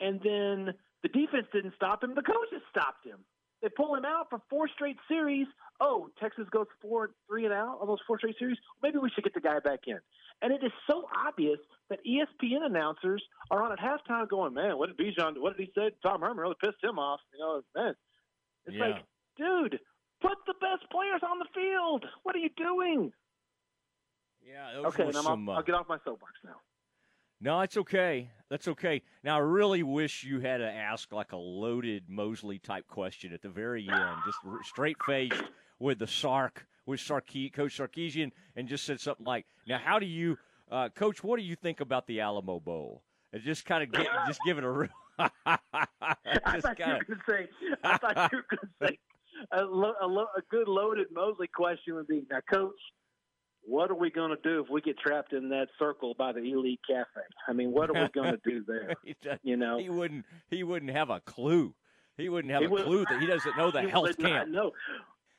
and 0.00 0.20
then 0.22 0.74
the 1.02 1.08
defense 1.08 1.46
didn't 1.52 1.74
stop 1.76 2.02
him. 2.02 2.14
The 2.14 2.22
coaches 2.22 2.62
stopped 2.70 3.06
him. 3.06 3.24
They 3.62 3.68
pull 3.68 3.94
him 3.94 4.06
out 4.06 4.30
for 4.30 4.40
four 4.48 4.68
straight 4.68 4.96
series. 5.06 5.46
Oh, 5.80 6.08
Texas 6.18 6.46
goes 6.50 6.66
four, 6.80 7.10
three 7.28 7.44
and 7.44 7.52
out 7.52 7.78
on 7.80 7.86
those 7.86 8.00
four 8.06 8.18
straight 8.18 8.36
series. 8.38 8.56
Maybe 8.82 8.96
we 8.98 9.10
should 9.10 9.22
get 9.24 9.34
the 9.34 9.40
guy 9.40 9.58
back 9.60 9.80
in. 9.86 9.98
And 10.42 10.52
it 10.52 10.64
is 10.64 10.72
so 10.90 11.06
obvious 11.14 11.58
that 11.90 11.98
ESPN 12.04 12.64
announcers 12.64 13.22
are 13.50 13.62
on 13.62 13.72
at 13.72 13.78
halftime 13.78 14.28
going, 14.28 14.54
"Man, 14.54 14.78
what 14.78 14.88
did 14.88 14.96
Bijan? 14.96 15.38
What 15.38 15.56
did 15.56 15.66
he 15.66 15.72
say? 15.74 15.90
Tom 16.02 16.22
Herman 16.22 16.38
really 16.38 16.56
pissed 16.62 16.82
him 16.82 16.98
off." 16.98 17.20
You 17.34 17.38
know, 17.40 17.62
man, 17.74 17.94
it's 18.64 18.76
Yeah. 18.76 18.86
like, 18.86 19.04
dude, 19.36 19.80
best 20.60 20.90
players 20.90 21.20
on 21.22 21.38
the 21.38 21.46
field. 21.54 22.04
What 22.22 22.34
are 22.36 22.38
you 22.38 22.50
doing? 22.56 23.12
Yeah, 24.42 24.80
Okay, 24.86 25.04
were 25.04 25.08
and 25.08 25.18
I'm 25.18 25.24
some, 25.24 25.48
uh, 25.48 25.54
I'll 25.54 25.62
get 25.62 25.74
off 25.74 25.88
my 25.88 25.98
soapbox 26.04 26.32
now. 26.44 26.56
No, 27.40 27.60
it's 27.60 27.76
okay. 27.76 28.30
That's 28.50 28.68
okay. 28.68 29.02
Now, 29.24 29.36
I 29.36 29.40
really 29.40 29.82
wish 29.82 30.24
you 30.24 30.40
had 30.40 30.58
to 30.58 30.70
ask 30.70 31.10
like 31.12 31.32
a 31.32 31.36
loaded 31.36 32.04
Mosley 32.08 32.58
type 32.58 32.86
question 32.86 33.32
at 33.32 33.42
the 33.42 33.48
very 33.48 33.88
end, 33.88 34.16
just 34.26 34.38
straight 34.66 34.96
faced 35.06 35.42
with 35.78 35.98
the 35.98 36.06
Sark, 36.06 36.66
with 36.84 37.00
Sarke, 37.00 37.52
Coach 37.52 37.78
Sarkisian, 37.78 38.32
and 38.56 38.68
just 38.68 38.84
said 38.84 39.00
something 39.00 39.24
like, 39.24 39.46
"Now, 39.66 39.78
how 39.78 39.98
do 39.98 40.06
you, 40.06 40.36
uh, 40.70 40.90
Coach? 40.90 41.24
What 41.24 41.38
do 41.38 41.44
you 41.44 41.56
think 41.56 41.80
about 41.80 42.06
the 42.06 42.20
Alamo 42.20 42.60
Bowl?" 42.60 43.02
And 43.32 43.42
just 43.42 43.64
kind 43.64 43.84
of 43.84 43.92
get, 43.92 44.08
just 44.26 44.40
give 44.44 44.58
it 44.58 44.64
a 44.64 44.70
real. 44.70 44.88
I 45.18 46.60
thought 46.60 46.76
kinda... 46.76 47.00
you 47.08 47.14
were 47.14 47.16
going 47.16 47.18
to 47.18 47.24
say. 47.26 47.48
I 47.84 47.96
thought 47.96 48.32
you 48.32 48.38
were 48.38 48.56
going 48.56 48.68
to 48.80 48.86
say 48.86 48.98
a, 49.52 49.62
lo- 49.62 49.94
a, 50.02 50.06
lo- 50.06 50.26
a 50.36 50.42
good 50.50 50.68
loaded 50.68 51.06
Mosley 51.12 51.48
question 51.48 51.94
would 51.94 52.06
be, 52.06 52.22
now, 52.30 52.40
Coach, 52.52 52.74
what 53.62 53.90
are 53.90 53.94
we 53.94 54.10
going 54.10 54.30
to 54.30 54.38
do 54.42 54.62
if 54.62 54.70
we 54.70 54.80
get 54.80 54.98
trapped 54.98 55.32
in 55.32 55.48
that 55.50 55.68
circle 55.78 56.14
by 56.18 56.32
the 56.32 56.40
Elite 56.40 56.80
Cafe? 56.88 57.20
I 57.46 57.52
mean, 57.52 57.72
what 57.72 57.90
are 57.90 57.94
we 57.94 58.08
going 58.14 58.32
to 58.32 58.40
do 58.44 58.64
there? 58.66 58.94
you 59.42 59.56
know, 59.56 59.78
he 59.78 59.88
wouldn't. 59.90 60.24
He 60.48 60.62
wouldn't 60.62 60.90
have 60.92 61.10
a 61.10 61.20
clue. 61.20 61.74
He 62.16 62.28
wouldn't 62.28 62.52
have 62.52 62.60
He 62.62 62.66
a 62.66 62.70
would- 62.70 62.84
clue 62.84 63.04
that 63.08 63.20
he 63.20 63.26
doesn't 63.26 63.56
know 63.56 63.70
the 63.70 63.82
he 63.82 63.88
health 63.88 64.16
camp. 64.18 64.50
know. 64.50 64.72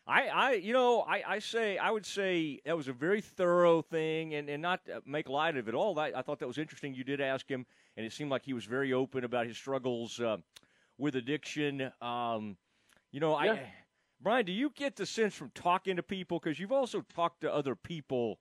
I, 0.08 0.28
I, 0.28 0.52
you 0.54 0.74
know, 0.74 1.02
I, 1.02 1.24
I 1.36 1.40
say, 1.40 1.78
I 1.78 1.92
would 1.92 2.06
say 2.08 2.60
that 2.66 2.76
was 2.76 2.88
a 2.88 2.94
very 2.94 3.22
thorough 3.22 3.82
thing, 3.84 4.34
and, 4.34 4.50
and 4.50 4.62
not 4.62 4.82
uh, 4.94 5.00
make 5.06 5.30
light 5.30 5.56
of 5.58 5.68
it 5.70 5.76
all. 5.76 5.98
I, 6.00 6.12
I 6.16 6.22
thought 6.24 6.40
that 6.40 6.48
was 6.48 6.58
interesting. 6.58 6.94
You 6.96 7.04
did 7.04 7.22
ask 7.22 7.48
him, 7.48 7.66
and 7.98 8.06
it 8.06 8.12
seemed 8.12 8.32
like 8.32 8.44
he 8.44 8.54
was 8.54 8.66
very 8.66 8.94
open 8.94 9.24
about 9.24 9.46
his 9.46 9.58
struggles 9.58 10.20
uh, 10.20 10.38
with 10.98 11.16
addiction. 11.16 11.92
Um, 12.02 12.58
you 13.12 13.20
know, 13.20 13.40
Yeah. 13.42 13.54
I, 13.54 13.74
Brian, 14.22 14.46
do 14.46 14.52
you 14.52 14.72
get 14.76 14.96
the 14.96 15.06
sense 15.06 15.34
from 15.34 15.52
talking 15.56 15.96
to 15.96 16.04
people 16.04 16.40
because 16.40 16.60
you've 16.60 16.72
also 16.72 17.02
talked 17.14 17.42
to 17.42 17.54
other 17.54 17.76
people 17.76 18.40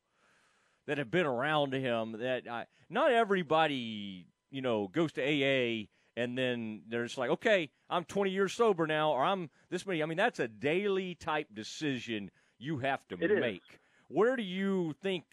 that 0.86 0.98
have 0.98 1.10
been 1.10 1.26
around 1.26 1.72
him 1.72 2.16
that 2.20 2.46
uh, 2.46 2.64
not 2.88 3.12
everybody, 3.12 4.26
you 4.50 4.60
know, 4.60 4.88
goes 4.88 5.12
to 5.12 5.22
AA 5.22 5.86
and 6.16 6.36
then 6.36 6.82
they're 6.88 7.04
just 7.04 7.18
like, 7.18 7.30
okay, 7.30 7.70
I'm 7.88 8.04
20 8.04 8.30
years 8.30 8.52
sober 8.52 8.86
now, 8.86 9.12
or 9.12 9.24
I'm 9.24 9.48
this 9.70 9.86
many. 9.86 10.02
I 10.02 10.06
mean, 10.06 10.18
that's 10.18 10.40
a 10.40 10.48
daily 10.48 11.14
type 11.14 11.48
decision 11.54 12.30
you 12.58 12.78
have 12.78 13.06
to 13.08 13.16
It 13.20 13.30
is. 13.30 13.40
make. 13.40 13.62
Where 14.08 14.36
do 14.36 14.42
you 14.42 14.94
think 15.00 15.24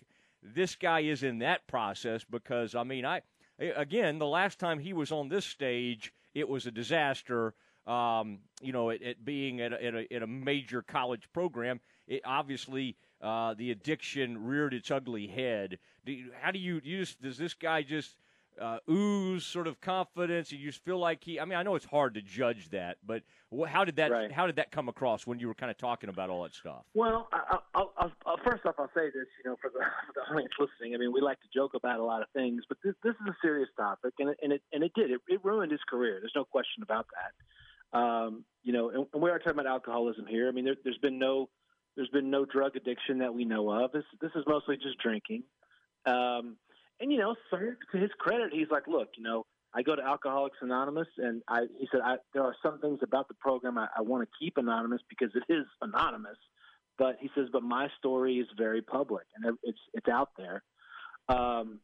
this 0.42 0.76
guy 0.76 1.02
is 1.02 1.24
in 1.24 1.40
that 1.40 1.68
process? 1.68 2.24
Because 2.24 2.76
I 2.76 2.84
mean, 2.84 3.06
I 3.06 3.22
again, 3.60 4.20
the 4.20 4.28
last 4.28 4.60
time 4.60 4.80
he 4.80 4.94
was 4.94 5.12
on 5.12 5.30
this 5.30 5.46
stage, 5.46 6.14
it 6.34 6.48
was 6.48 6.66
a 6.66 6.72
disaster. 6.72 7.54
Um, 7.88 8.40
you 8.62 8.74
know, 8.74 8.90
it, 8.90 9.02
it 9.02 9.26
being 9.26 9.62
at 9.62 9.72
a, 9.72 9.86
at, 9.86 9.96
a, 9.96 10.14
at 10.14 10.22
a 10.22 10.28
major 10.28 10.82
college 10.82 11.30
program, 11.32 11.80
it 12.08 12.22
obviously 12.26 12.98
uh, 13.22 13.54
the 13.54 13.72
addiction 13.72 14.46
reared 14.46 14.74
its 14.74 14.92
ugly 14.92 15.28
head. 15.28 15.80
Do 16.06 16.12
you, 16.12 16.32
how 16.42 16.52
do 16.52 16.60
you, 16.60 16.82
you 16.84 17.00
just, 17.00 17.22
does 17.22 17.38
this 17.38 17.54
guy 17.54 17.84
just 17.84 18.18
uh, 18.60 18.80
ooze 18.90 19.46
sort 19.46 19.68
of 19.68 19.80
confidence? 19.80 20.52
You 20.52 20.58
just 20.58 20.84
feel 20.84 21.00
like 21.00 21.24
he. 21.24 21.40
I 21.40 21.46
mean, 21.46 21.58
I 21.58 21.64
know 21.64 21.76
it's 21.76 21.86
hard 21.86 22.16
to 22.16 22.22
judge 22.22 22.70
that, 22.72 22.98
but 23.06 23.24
wh- 23.58 23.68
how 23.68 23.86
did 23.86 23.96
that 23.98 24.12
Right. 24.12 24.32
how 24.32 24.48
did 24.48 24.58
that 24.58 24.72
come 24.72 24.90
across 24.90 25.26
when 25.26 25.40
you 25.40 25.48
were 25.48 25.54
kind 25.54 25.72
of 25.72 25.78
talking 25.78 26.10
about 26.10 26.30
all 26.30 26.44
that 26.44 26.56
stuff? 26.56 26.84
Well, 26.94 27.30
I, 27.32 27.58
I'll, 27.76 27.94
I'll, 27.98 28.12
I'll, 28.26 28.38
first 28.44 28.66
off, 28.66 28.76
I'll 28.80 28.92
say 28.96 29.06
this, 29.06 29.28
you 29.44 29.50
know, 29.50 29.56
for 29.62 29.70
the, 29.70 29.80
for 29.80 30.14
the 30.16 30.22
audience 30.34 30.54
listening. 30.60 30.96
I 30.96 30.98
mean, 30.98 31.14
we 31.14 31.22
like 31.22 31.40
to 31.42 31.48
joke 31.54 31.72
about 31.74 32.00
a 32.00 32.04
lot 32.04 32.22
of 32.22 32.28
things, 32.34 32.64
but 32.68 32.80
this, 32.84 32.96
this 33.04 33.14
is 33.14 33.28
a 33.28 33.36
serious 33.42 33.70
topic, 33.78 34.14
and 34.20 34.30
it, 34.32 34.38
and 34.42 34.52
it, 34.52 34.62
and 34.74 34.84
it 34.84 34.92
did. 34.96 35.12
It, 35.12 35.22
it 35.28 35.40
ruined 35.46 35.72
his 35.72 35.82
career. 35.90 36.18
There's 36.20 36.36
no 36.36 36.44
question 36.44 36.84
about 36.84 37.06
that. 37.14 37.32
Um, 37.94 38.44
you 38.64 38.74
know, 38.74 38.90
and, 38.90 39.06
and 39.14 39.22
we 39.22 39.30
are 39.30 39.40
talking 39.40 39.54
about 39.60 39.68
alcoholism 39.68 40.26
here. 40.28 40.48
I 40.48 40.52
mean, 40.52 40.66
there, 40.66 40.76
there's 40.84 40.98
been 40.98 41.20
no, 41.20 41.50
there's 41.96 42.10
been 42.10 42.30
no 42.30 42.46
drug 42.46 42.76
addiction 42.76 43.20
that 43.20 43.34
we 43.34 43.46
know 43.46 43.70
of. 43.70 43.92
This, 43.92 44.04
this 44.22 44.32
is 44.36 44.44
mostly 44.48 44.78
just 44.78 44.98
drinking. 45.00 45.44
Um, 46.06 46.58
and 47.00 47.12
you 47.12 47.18
know, 47.18 47.36
sir, 47.50 47.78
to 47.92 47.98
his 47.98 48.12
credit, 48.20 48.50
he's 48.52 48.70
like, 48.72 48.88
look, 48.88 49.10
you 49.18 49.24
know, 49.24 49.46
I 49.74 49.84
go 49.84 49.96
to 49.96 50.02
Alcoholics 50.02 50.58
Anonymous, 50.62 51.08
and 51.18 51.44
I, 51.48 51.62
he 51.78 51.88
said, 51.92 52.02
I, 52.04 52.16
there 52.34 52.44
are 52.44 52.56
some 52.64 52.80
things 52.80 53.00
about 53.04 53.28
the 53.28 53.36
program 53.36 53.78
I, 53.78 53.88
I 53.96 54.02
want 54.02 54.28
to 54.28 54.30
keep 54.40 54.58
anonymous 54.58 55.02
because 55.10 55.30
it 55.36 55.44
is 55.52 55.66
anonymous. 55.82 56.38
But 56.98 57.18
he 57.20 57.30
says, 57.36 57.48
but 57.52 57.64
my 57.64 57.90
story 58.00 58.38
is 58.38 58.48
very 58.58 58.82
public 58.82 59.26
and 59.36 59.56
it's 59.62 59.78
it's 59.94 60.08
out 60.08 60.30
there. 60.36 60.64
Um, 61.30 61.80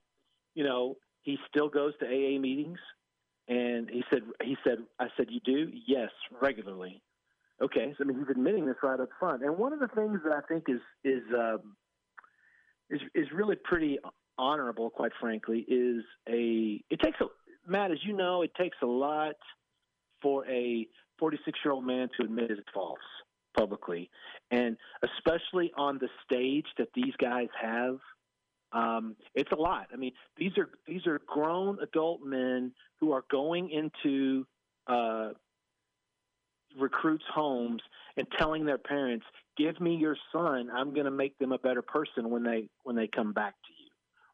you 0.55 0.63
know, 0.63 0.98
he 1.22 1.38
still 1.50 1.69
goes 1.69 1.93
to 2.00 2.05
AA 2.05 2.39
meetings, 2.39 2.79
and 3.47 3.89
he 3.89 4.03
said, 4.09 4.21
he 4.41 4.57
said, 4.63 4.79
I 5.00 5.07
said, 5.17 5.27
you 5.29 5.39
do? 5.43 5.71
Yes, 5.88 6.09
regularly. 6.41 7.01
Okay, 7.62 7.93
so 7.97 8.03
I 8.03 8.07
mean, 8.07 8.17
he's 8.19 8.29
admitting 8.29 8.65
this 8.65 8.75
right 8.81 9.00
up 9.00 9.09
front. 9.19 9.43
And 9.43 9.57
one 9.57 9.73
of 9.73 9.79
the 9.79 9.88
things 9.89 10.19
that 10.25 10.33
I 10.33 10.41
think 10.47 10.65
is 10.67 10.81
is 11.03 11.23
um, 11.38 11.75
is 12.89 13.00
is 13.13 13.27
really 13.33 13.55
pretty 13.55 14.00
honorable, 14.38 14.89
quite 14.89 15.12
frankly, 15.19 15.65
is 15.67 16.03
a. 16.27 16.81
It 16.89 17.00
takes 17.01 17.19
a 17.21 17.25
Matt, 17.67 17.91
as 17.91 18.00
you 18.03 18.13
know, 18.13 18.41
it 18.41 18.51
takes 18.55 18.77
a 18.81 18.85
lot 18.85 19.35
for 20.21 20.45
a 20.47 20.88
46 21.19 21.59
year 21.63 21.73
old 21.73 21.85
man 21.85 22.09
to 22.17 22.25
admit 22.25 22.50
his 22.50 22.59
faults 22.73 23.01
publicly, 23.55 24.09
and 24.51 24.75
especially 25.03 25.71
on 25.77 26.00
the 26.00 26.09
stage 26.25 26.65
that 26.77 26.89
these 26.95 27.13
guys 27.19 27.50
have. 27.62 27.97
Um, 28.73 29.15
it's 29.35 29.51
a 29.51 29.55
lot. 29.55 29.87
I 29.93 29.97
mean, 29.97 30.13
these 30.37 30.51
are 30.57 30.69
these 30.87 31.05
are 31.05 31.21
grown 31.27 31.77
adult 31.81 32.21
men 32.23 32.71
who 32.99 33.11
are 33.11 33.23
going 33.29 33.69
into 33.69 34.45
uh, 34.87 35.29
recruits' 36.79 37.23
homes 37.33 37.81
and 38.17 38.27
telling 38.37 38.65
their 38.65 38.79
parents, 38.79 39.25
"Give 39.57 39.79
me 39.79 39.95
your 39.95 40.17
son. 40.31 40.69
I'm 40.73 40.93
going 40.93 41.05
to 41.05 41.11
make 41.11 41.37
them 41.37 41.51
a 41.51 41.59
better 41.59 41.81
person 41.83 42.29
when 42.29 42.43
they 42.43 42.67
when 42.83 42.95
they 42.95 43.07
come 43.07 43.31
back 43.31 43.53
to 43.53 43.73
you." 43.73 43.89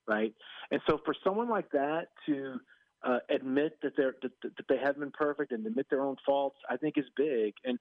Right? 0.07 0.33
And 0.71 0.81
so, 0.89 0.99
for 1.03 1.13
someone 1.23 1.49
like 1.49 1.69
that 1.71 2.07
to 2.25 2.59
uh, 3.03 3.19
admit 3.29 3.77
that 3.83 3.93
they're 3.97 4.15
that, 4.21 4.31
that 4.41 4.65
they 4.69 4.77
haven't 4.77 5.01
been 5.01 5.11
perfect 5.11 5.51
and 5.51 5.65
admit 5.65 5.87
their 5.89 6.01
own 6.01 6.15
faults, 6.25 6.57
I 6.69 6.77
think 6.77 6.97
is 6.97 7.05
big. 7.15 7.53
And 7.65 7.77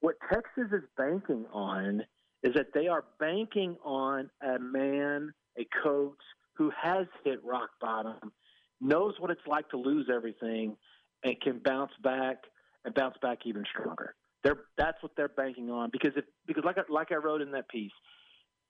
what 0.00 0.14
Texas 0.32 0.72
is 0.72 0.84
banking 0.96 1.44
on 1.52 2.02
is 2.42 2.54
that 2.54 2.66
they 2.72 2.86
are 2.86 3.04
banking 3.18 3.76
on 3.84 4.30
a 4.42 4.58
man, 4.58 5.32
a 5.58 5.66
coach 5.82 6.18
who 6.54 6.70
has 6.80 7.06
hit 7.24 7.44
rock 7.44 7.70
bottom, 7.80 8.32
knows 8.80 9.14
what 9.18 9.30
it's 9.30 9.46
like 9.46 9.68
to 9.70 9.76
lose 9.76 10.08
everything, 10.12 10.76
and 11.24 11.40
can 11.40 11.60
bounce 11.64 11.92
back 12.02 12.36
and 12.84 12.94
bounce 12.94 13.16
back 13.20 13.38
even 13.44 13.64
stronger. 13.70 14.14
They're, 14.44 14.58
that's 14.76 15.02
what 15.02 15.12
they're 15.16 15.28
banking 15.28 15.70
on 15.70 15.90
because 15.92 16.12
if 16.16 16.24
because 16.46 16.64
like 16.64 16.78
I, 16.78 16.82
like 16.88 17.10
I 17.10 17.16
wrote 17.16 17.42
in 17.42 17.50
that 17.52 17.68
piece, 17.68 17.92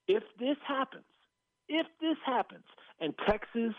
if 0.07 0.23
this 0.39 0.57
happens, 0.67 1.05
if 1.69 1.87
this 2.01 2.17
happens, 2.25 2.65
and 3.01 3.13
Texas 3.29 3.75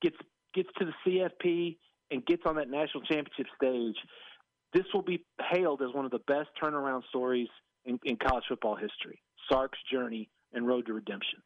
gets 0.00 0.16
gets 0.54 0.68
to 0.78 0.86
the 0.86 0.92
CFP 1.04 1.78
and 2.10 2.24
gets 2.26 2.42
on 2.46 2.56
that 2.56 2.70
national 2.70 3.02
championship 3.04 3.46
stage, 3.56 3.96
this 4.72 4.84
will 4.94 5.02
be 5.02 5.24
hailed 5.50 5.82
as 5.82 5.92
one 5.92 6.04
of 6.04 6.10
the 6.10 6.20
best 6.26 6.48
turnaround 6.62 7.02
stories 7.08 7.48
in, 7.84 7.98
in 8.04 8.16
college 8.16 8.44
football 8.48 8.76
history. 8.76 9.20
Sark's 9.50 9.78
journey 9.90 10.28
and 10.52 10.66
road 10.66 10.86
to 10.86 10.92
redemption. 10.92 11.40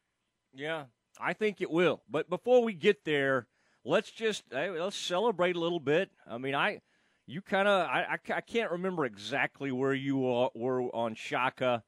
Yeah, 0.53 0.83
I 1.19 1.33
think 1.33 1.61
it 1.61 1.71
will. 1.71 2.01
But 2.09 2.29
before 2.29 2.63
we 2.63 2.73
get 2.73 3.05
there, 3.05 3.47
let's 3.83 4.11
just 4.11 4.43
hey, 4.51 4.69
let's 4.69 4.97
celebrate 4.97 5.55
a 5.55 5.59
little 5.59 5.79
bit. 5.79 6.09
I 6.27 6.37
mean, 6.37 6.55
I 6.55 6.81
you 7.25 7.41
kind 7.41 7.67
of 7.67 7.87
I, 7.87 8.17
I, 8.29 8.33
I 8.33 8.41
can't 8.41 8.71
remember 8.71 9.05
exactly 9.05 9.71
where 9.71 9.93
you 9.93 10.17
were 10.17 10.81
on 10.93 11.15
Shaka. 11.15 11.83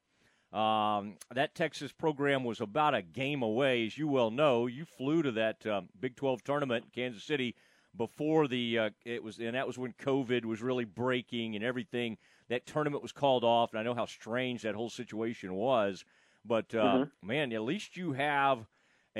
Um, 0.52 1.18
that 1.32 1.54
Texas 1.54 1.92
program 1.92 2.44
was 2.44 2.60
about 2.60 2.96
a 2.96 3.04
game 3.04 3.44
away, 3.44 3.86
as 3.86 3.98
you 3.98 4.08
well 4.08 4.32
know. 4.32 4.66
You 4.66 4.84
flew 4.84 5.22
to 5.22 5.32
that 5.34 5.66
um, 5.68 5.90
Big 6.00 6.16
12 6.16 6.44
tournament 6.44 6.86
in 6.86 6.92
Kansas 6.92 7.24
City 7.24 7.56
before 7.96 8.48
the 8.48 8.80
uh, 8.80 8.90
it 9.06 9.24
was, 9.24 9.38
and 9.40 9.56
that 9.56 9.68
was 9.68 9.78
when 9.78 9.94
COVID 9.94 10.46
was 10.46 10.62
really 10.62 10.86
breaking 10.86 11.56
and 11.56 11.64
everything. 11.64 12.18
That 12.50 12.66
tournament 12.66 13.04
was 13.04 13.12
called 13.12 13.44
off, 13.44 13.72
and 13.72 13.80
I 13.80 13.84
know 13.84 13.94
how 13.94 14.08
strange 14.08 14.64
that 14.64 14.74
whole 14.74 14.90
situation 14.90 15.54
was. 15.54 16.04
But 16.44 16.74
uh, 16.74 17.06
man, 17.24 17.54
at 17.54 17.62
least 17.62 17.96
you 17.96 18.14
have 18.14 18.66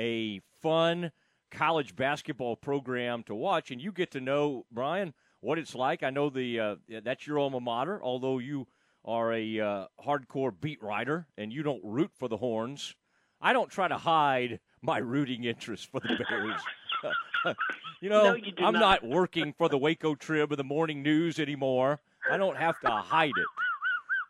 a 0.00 0.40
fun 0.62 1.12
college 1.50 1.94
basketball 1.94 2.56
program 2.56 3.22
to 3.24 3.34
watch, 3.34 3.70
and 3.70 3.80
you 3.80 3.92
get 3.92 4.10
to 4.12 4.20
know 4.20 4.64
Brian 4.72 5.12
what 5.40 5.58
it's 5.58 5.74
like. 5.74 6.02
I 6.02 6.10
know 6.10 6.30
the 6.30 6.58
uh, 6.60 6.76
that's 7.04 7.26
your 7.26 7.38
alma 7.38 7.60
mater, 7.60 8.02
although 8.02 8.38
you 8.38 8.66
are 9.04 9.32
a 9.32 9.60
uh, 9.60 9.86
hardcore 10.04 10.52
beat 10.58 10.82
writer 10.82 11.26
and 11.38 11.52
you 11.52 11.62
don't 11.62 11.80
root 11.84 12.10
for 12.18 12.28
the 12.28 12.36
Horns. 12.36 12.94
I 13.40 13.52
don't 13.54 13.70
try 13.70 13.88
to 13.88 13.96
hide 13.96 14.60
my 14.82 14.98
rooting 14.98 15.44
interest 15.44 15.90
for 15.90 16.00
the 16.00 16.22
Bears. 16.28 16.60
you 18.02 18.10
know, 18.10 18.24
No, 18.24 18.34
you 18.34 18.52
I'm 18.58 18.74
not. 18.74 19.02
not 19.02 19.04
working 19.08 19.54
for 19.56 19.68
the 19.70 19.78
Waco 19.78 20.14
Trib 20.14 20.52
or 20.52 20.56
the 20.56 20.64
Morning 20.64 21.02
News 21.02 21.38
anymore. 21.38 22.00
I 22.30 22.36
don't 22.36 22.58
have 22.58 22.78
to 22.80 22.90
hide 22.90 23.30
it. 23.30 23.46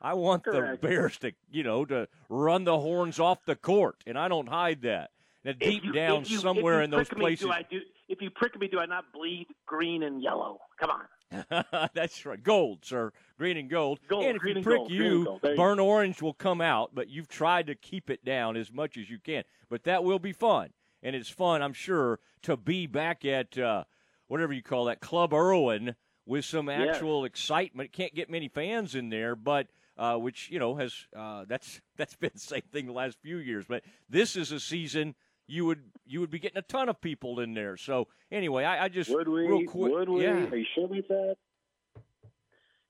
I 0.01 0.15
want 0.15 0.45
Correct. 0.45 0.81
the 0.81 0.89
Bears 0.89 1.19
to, 1.19 1.33
you 1.51 1.65
know, 1.65 1.85
to 1.87 2.07
run 2.29 2.63
the 2.65 2.79
horns 2.79 3.19
off 3.19 3.45
the 3.45 3.57
court, 3.57 3.97
and 4.07 4.17
I 4.17 4.29
don't 4.29 4.49
hide 4.49 4.83
that. 4.83 5.11
Now, 5.45 5.53
deep 5.53 5.85
you- 5.85 5.93
down 5.93 6.25
you- 6.27 6.39
somewhere 6.39 6.83
in 6.83 6.91
those 6.91 7.09
prick 7.09 7.19
me, 7.19 7.37
do 7.37 7.51
I 7.51 7.63
do, 7.63 7.81
if 8.09 8.21
you 8.21 8.31
prick 8.31 8.59
me, 8.59 8.69
do 8.69 8.79
I 8.79 8.87
not 8.87 9.13
bleed 9.13 9.47
green 9.67 10.03
and 10.03 10.23
yellow? 10.23 10.61
Come 10.79 10.91
on. 10.91 11.07
That's 11.95 12.27
right. 12.27 12.43
Gold, 12.43 12.85
sir. 12.85 13.13
Green 13.39 13.57
and 13.57 13.71
gold. 13.71 14.01
Gold, 14.09 14.25
and 14.25 14.37
if 14.37 14.43
you 14.45 14.55
and 14.57 14.65
prick 14.65 14.79
gold, 14.79 14.91
you. 14.91 15.39
There 15.43 15.53
you 15.53 15.57
burn 15.57 15.79
orange 15.79 16.21
will 16.21 16.35
come 16.35 16.61
out, 16.61 16.91
but 16.95 17.09
you've 17.09 17.29
tried 17.29 17.69
to 17.69 17.75
keep 17.75 18.11
it 18.11 18.25
down 18.25 18.57
as 18.57 18.73
much 18.73 18.97
as 18.97 19.09
you 19.09 19.19
can. 19.19 19.45
But 19.69 19.85
that 19.85 20.05
will 20.05 20.19
be 20.19 20.33
fun. 20.33 20.71
And 21.03 21.17
it's 21.17 21.31
fun, 21.31 21.63
I'm 21.63 21.73
sure, 21.73 22.19
to 22.43 22.57
be 22.57 22.87
back 22.87 23.25
at 23.25 23.57
uh, 23.57 23.85
whatever 24.27 24.53
you 24.53 24.63
call 24.63 24.87
that, 24.87 25.01
Club 25.01 25.33
Erwin 25.33 25.95
with 26.27 26.45
some 26.45 26.69
actual 26.69 27.25
excitement. 27.25 27.93
Can't 27.93 28.15
get 28.15 28.29
many 28.29 28.49
fans 28.49 28.95
in 28.95 29.09
there, 29.09 29.35
but 29.35 29.69
uh, 29.97 30.17
which, 30.17 30.51
you 30.51 30.59
know, 30.59 30.75
has 30.77 30.95
uh, 31.17 31.45
that's 31.49 31.81
that's 31.97 32.17
been 32.17 32.31
the 32.35 32.41
same 32.41 32.63
thing 32.73 32.87
the 32.87 32.93
last 32.93 33.19
few 33.23 33.39
years. 33.39 33.65
But 33.69 33.83
this 34.09 34.37
is 34.37 34.53
a 34.53 34.61
season 34.61 35.15
you 35.51 35.67
would 35.67 35.83
you 36.07 36.21
would 36.21 36.31
be 36.31 36.39
getting 36.39 36.59
a 36.59 36.63
ton 36.63 36.89
of 36.89 37.01
people 37.01 37.41
in 37.41 37.55
there. 37.55 37.77
So 37.77 38.07
anyway, 38.31 38.65
I, 38.65 38.85
I 38.85 38.89
just 38.89 39.11
Would 39.11 39.29
we? 39.29 39.47
real 39.47 39.67
quick, 39.67 39.93
Would 39.93 40.09
we? 40.09 40.23
yeah. 40.23 40.47
Are 40.47 40.57
you 40.57 40.67
sure 40.75 40.85
about 40.85 41.09
that? 41.09 41.37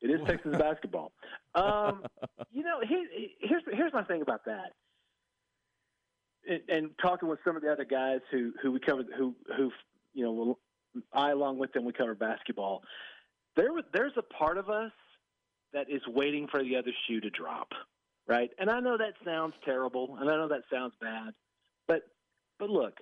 It 0.02 0.10
is 0.10 0.20
Texas 0.26 0.56
basketball. 0.58 1.12
Um, 1.54 2.04
you 2.52 2.62
know, 2.62 2.80
here, 2.86 3.06
here's 3.40 3.62
here's 3.72 3.92
my 3.92 4.04
thing 4.04 4.22
about 4.22 4.44
that. 4.44 4.72
And, 6.48 6.60
and, 6.68 6.90
talking 7.02 7.28
with 7.28 7.38
some 7.44 7.54
of 7.56 7.62
the 7.62 7.70
other 7.70 7.84
guys 7.84 8.20
who 8.30 8.52
who 8.62 8.72
we 8.72 8.80
covered, 8.80 9.06
who 9.16 9.34
who 9.56 9.70
you 10.12 10.24
know, 10.24 10.58
I 11.12 11.30
along 11.30 11.58
with 11.58 11.72
them 11.72 11.84
we 11.84 11.92
cover 11.92 12.14
basketball. 12.14 12.82
There 13.56 13.70
there's 13.92 14.16
a 14.16 14.22
part 14.22 14.58
of 14.58 14.68
us 14.68 14.92
that 15.72 15.90
is 15.90 16.02
waiting 16.08 16.46
for 16.50 16.62
the 16.62 16.76
other 16.76 16.92
shoe 17.06 17.20
to 17.20 17.30
drop, 17.30 17.68
right? 18.26 18.50
And 18.58 18.70
I 18.70 18.80
know 18.80 18.96
that 18.98 19.14
sounds 19.24 19.54
terrible, 19.64 20.18
and 20.20 20.30
I 20.30 20.36
know 20.36 20.48
that 20.48 20.62
sounds 20.72 20.94
bad, 21.00 21.32
but 22.60 22.70
look, 22.70 22.98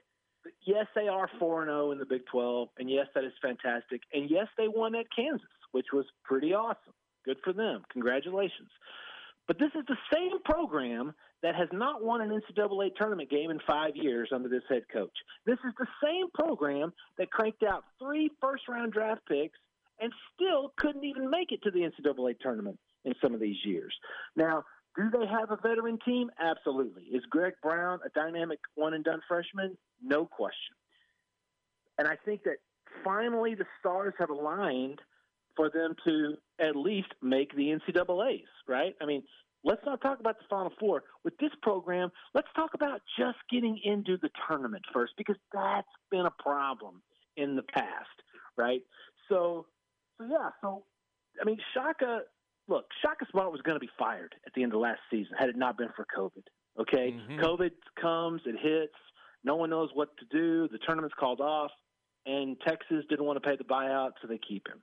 yes, 0.65 0.87
they 0.95 1.09
are 1.09 1.29
four 1.39 1.63
and 1.63 1.69
zero 1.69 1.89
oh 1.89 1.93
in 1.93 1.99
the 1.99 2.07
Big 2.07 2.25
Twelve, 2.31 2.69
and 2.79 2.89
yes, 2.89 3.07
that 3.15 3.25
is 3.25 3.33
fantastic, 3.43 4.01
and 4.15 4.31
yes, 4.31 4.47
they 4.57 4.69
won 4.69 4.95
at 4.95 5.07
Kansas, 5.15 5.47
which 5.73 5.87
was 5.93 6.07
pretty 6.25 6.55
awesome. 6.55 6.95
Good 7.27 7.39
for 7.45 7.53
them. 7.53 7.83
Congratulations. 7.93 8.71
But 9.47 9.59
this 9.59 9.71
is 9.75 9.85
the 9.89 9.97
same 10.13 10.41
program 10.45 11.15
that 11.43 11.55
has 11.55 11.69
not 11.73 12.05
won 12.05 12.21
an 12.21 12.31
NCAA 12.31 12.95
tournament 12.97 13.31
game 13.31 13.51
in 13.51 13.59
five 13.67 13.97
years 13.97 14.29
under 14.33 14.49
this 14.49 14.63
head 14.69 14.85
coach. 14.93 15.17
This 15.47 15.59
is 15.67 15.73
the 15.79 15.87
same 16.03 16.27
program 16.35 16.93
that 17.17 17.31
cranked 17.31 17.63
out 17.63 17.85
three 17.99 18.31
first 18.41 18.69
round 18.69 18.93
draft 18.93 19.23
picks 19.27 19.59
and 20.01 20.13
still 20.35 20.73
couldn't 20.77 21.05
even 21.05 21.31
make 21.31 21.53
it 21.53 21.63
to 21.63 21.71
the 21.71 21.81
NCAA 21.81 22.39
tournament 22.41 22.79
in 23.05 23.15
some 23.23 23.35
of 23.35 23.41
these 23.41 23.57
years. 23.65 23.95
Now, 24.37 24.65
do 24.99 25.11
they 25.11 25.27
have 25.27 25.51
a 25.53 25.57
veteran 25.57 25.99
team? 26.05 26.31
Absolutely. 26.41 27.05
Is 27.05 27.23
Greg 27.31 27.55
Brown 27.63 28.01
a 28.05 28.09
dynamic 28.11 28.59
one 28.75 28.95
and 28.95 29.05
done 29.05 29.21
freshman? 29.29 29.79
No 30.03 30.27
question. 30.27 30.75
And 31.99 32.09
I 32.09 32.17
think 32.25 32.43
that 32.45 32.57
finally 33.05 33.55
the 33.55 33.65
stars 33.79 34.15
have 34.19 34.31
aligned 34.31 35.01
for 35.57 35.71
them 35.71 35.95
to 36.05 36.35
at 36.61 36.75
least 36.75 37.09
make 37.23 37.55
the 37.55 37.69
NCAA's, 37.69 38.49
right? 38.67 38.95
I 39.01 39.07
mean, 39.07 39.23
let's 39.65 39.83
not 39.87 40.01
talk 40.01 40.19
about 40.19 40.39
the 40.39 40.45
Final 40.51 40.73
Four. 40.81 41.05
With 41.25 41.37
this 41.39 41.51
program, 41.63 42.11
let's 42.35 42.49
talk 42.57 42.75
about 42.75 43.01
just 43.19 43.39
getting 43.51 43.81
into 43.85 44.17
the 44.21 44.31
tournament 44.49 44.85
first 44.93 45.13
because 45.17 45.37
that's 45.53 45.87
been 46.11 46.27
a 46.27 46.43
problem 46.43 47.03
in 47.37 47.55
the 47.55 47.63
past, 47.63 48.23
right? 48.57 48.83
So, 49.29 49.67
so 50.19 50.27
yeah, 50.29 50.51
so 50.61 50.83
I 51.41 51.45
mean, 51.45 51.59
Shaka 51.75 52.23
look, 52.69 52.87
Shaka 53.03 53.27
Smart 53.31 53.51
was 53.51 53.61
going 53.63 53.77
to 53.77 53.81
be 53.81 53.91
fired 53.99 54.35
at 54.47 54.53
the 54.55 54.63
end 54.63 54.73
of 54.73 54.81
last 54.81 55.01
season 55.11 55.33
had 55.39 55.49
it 55.49 55.57
not 55.57 55.77
been 55.77 55.89
for 55.97 56.07
COVID. 56.17 56.45
Okay, 56.81 57.13
mm-hmm. 57.13 57.41
COVID 57.41 57.71
comes, 58.01 58.43
it 58.47 58.55
hits. 58.61 58.95
No 59.43 59.57
one 59.57 59.71
knows 59.71 59.91
what 59.95 60.11
to 60.19 60.25
do. 60.31 60.69
The 60.69 60.79
tournament's 60.87 61.15
called 61.19 61.41
off, 61.41 61.71
and 62.27 62.57
Texas 62.67 63.05
didn't 63.09 63.25
want 63.25 63.43
to 63.43 63.49
pay 63.49 63.57
the 63.57 63.65
buyout, 63.65 64.13
so 64.21 64.29
they 64.29 64.39
keep 64.47 64.69
him. 64.69 64.81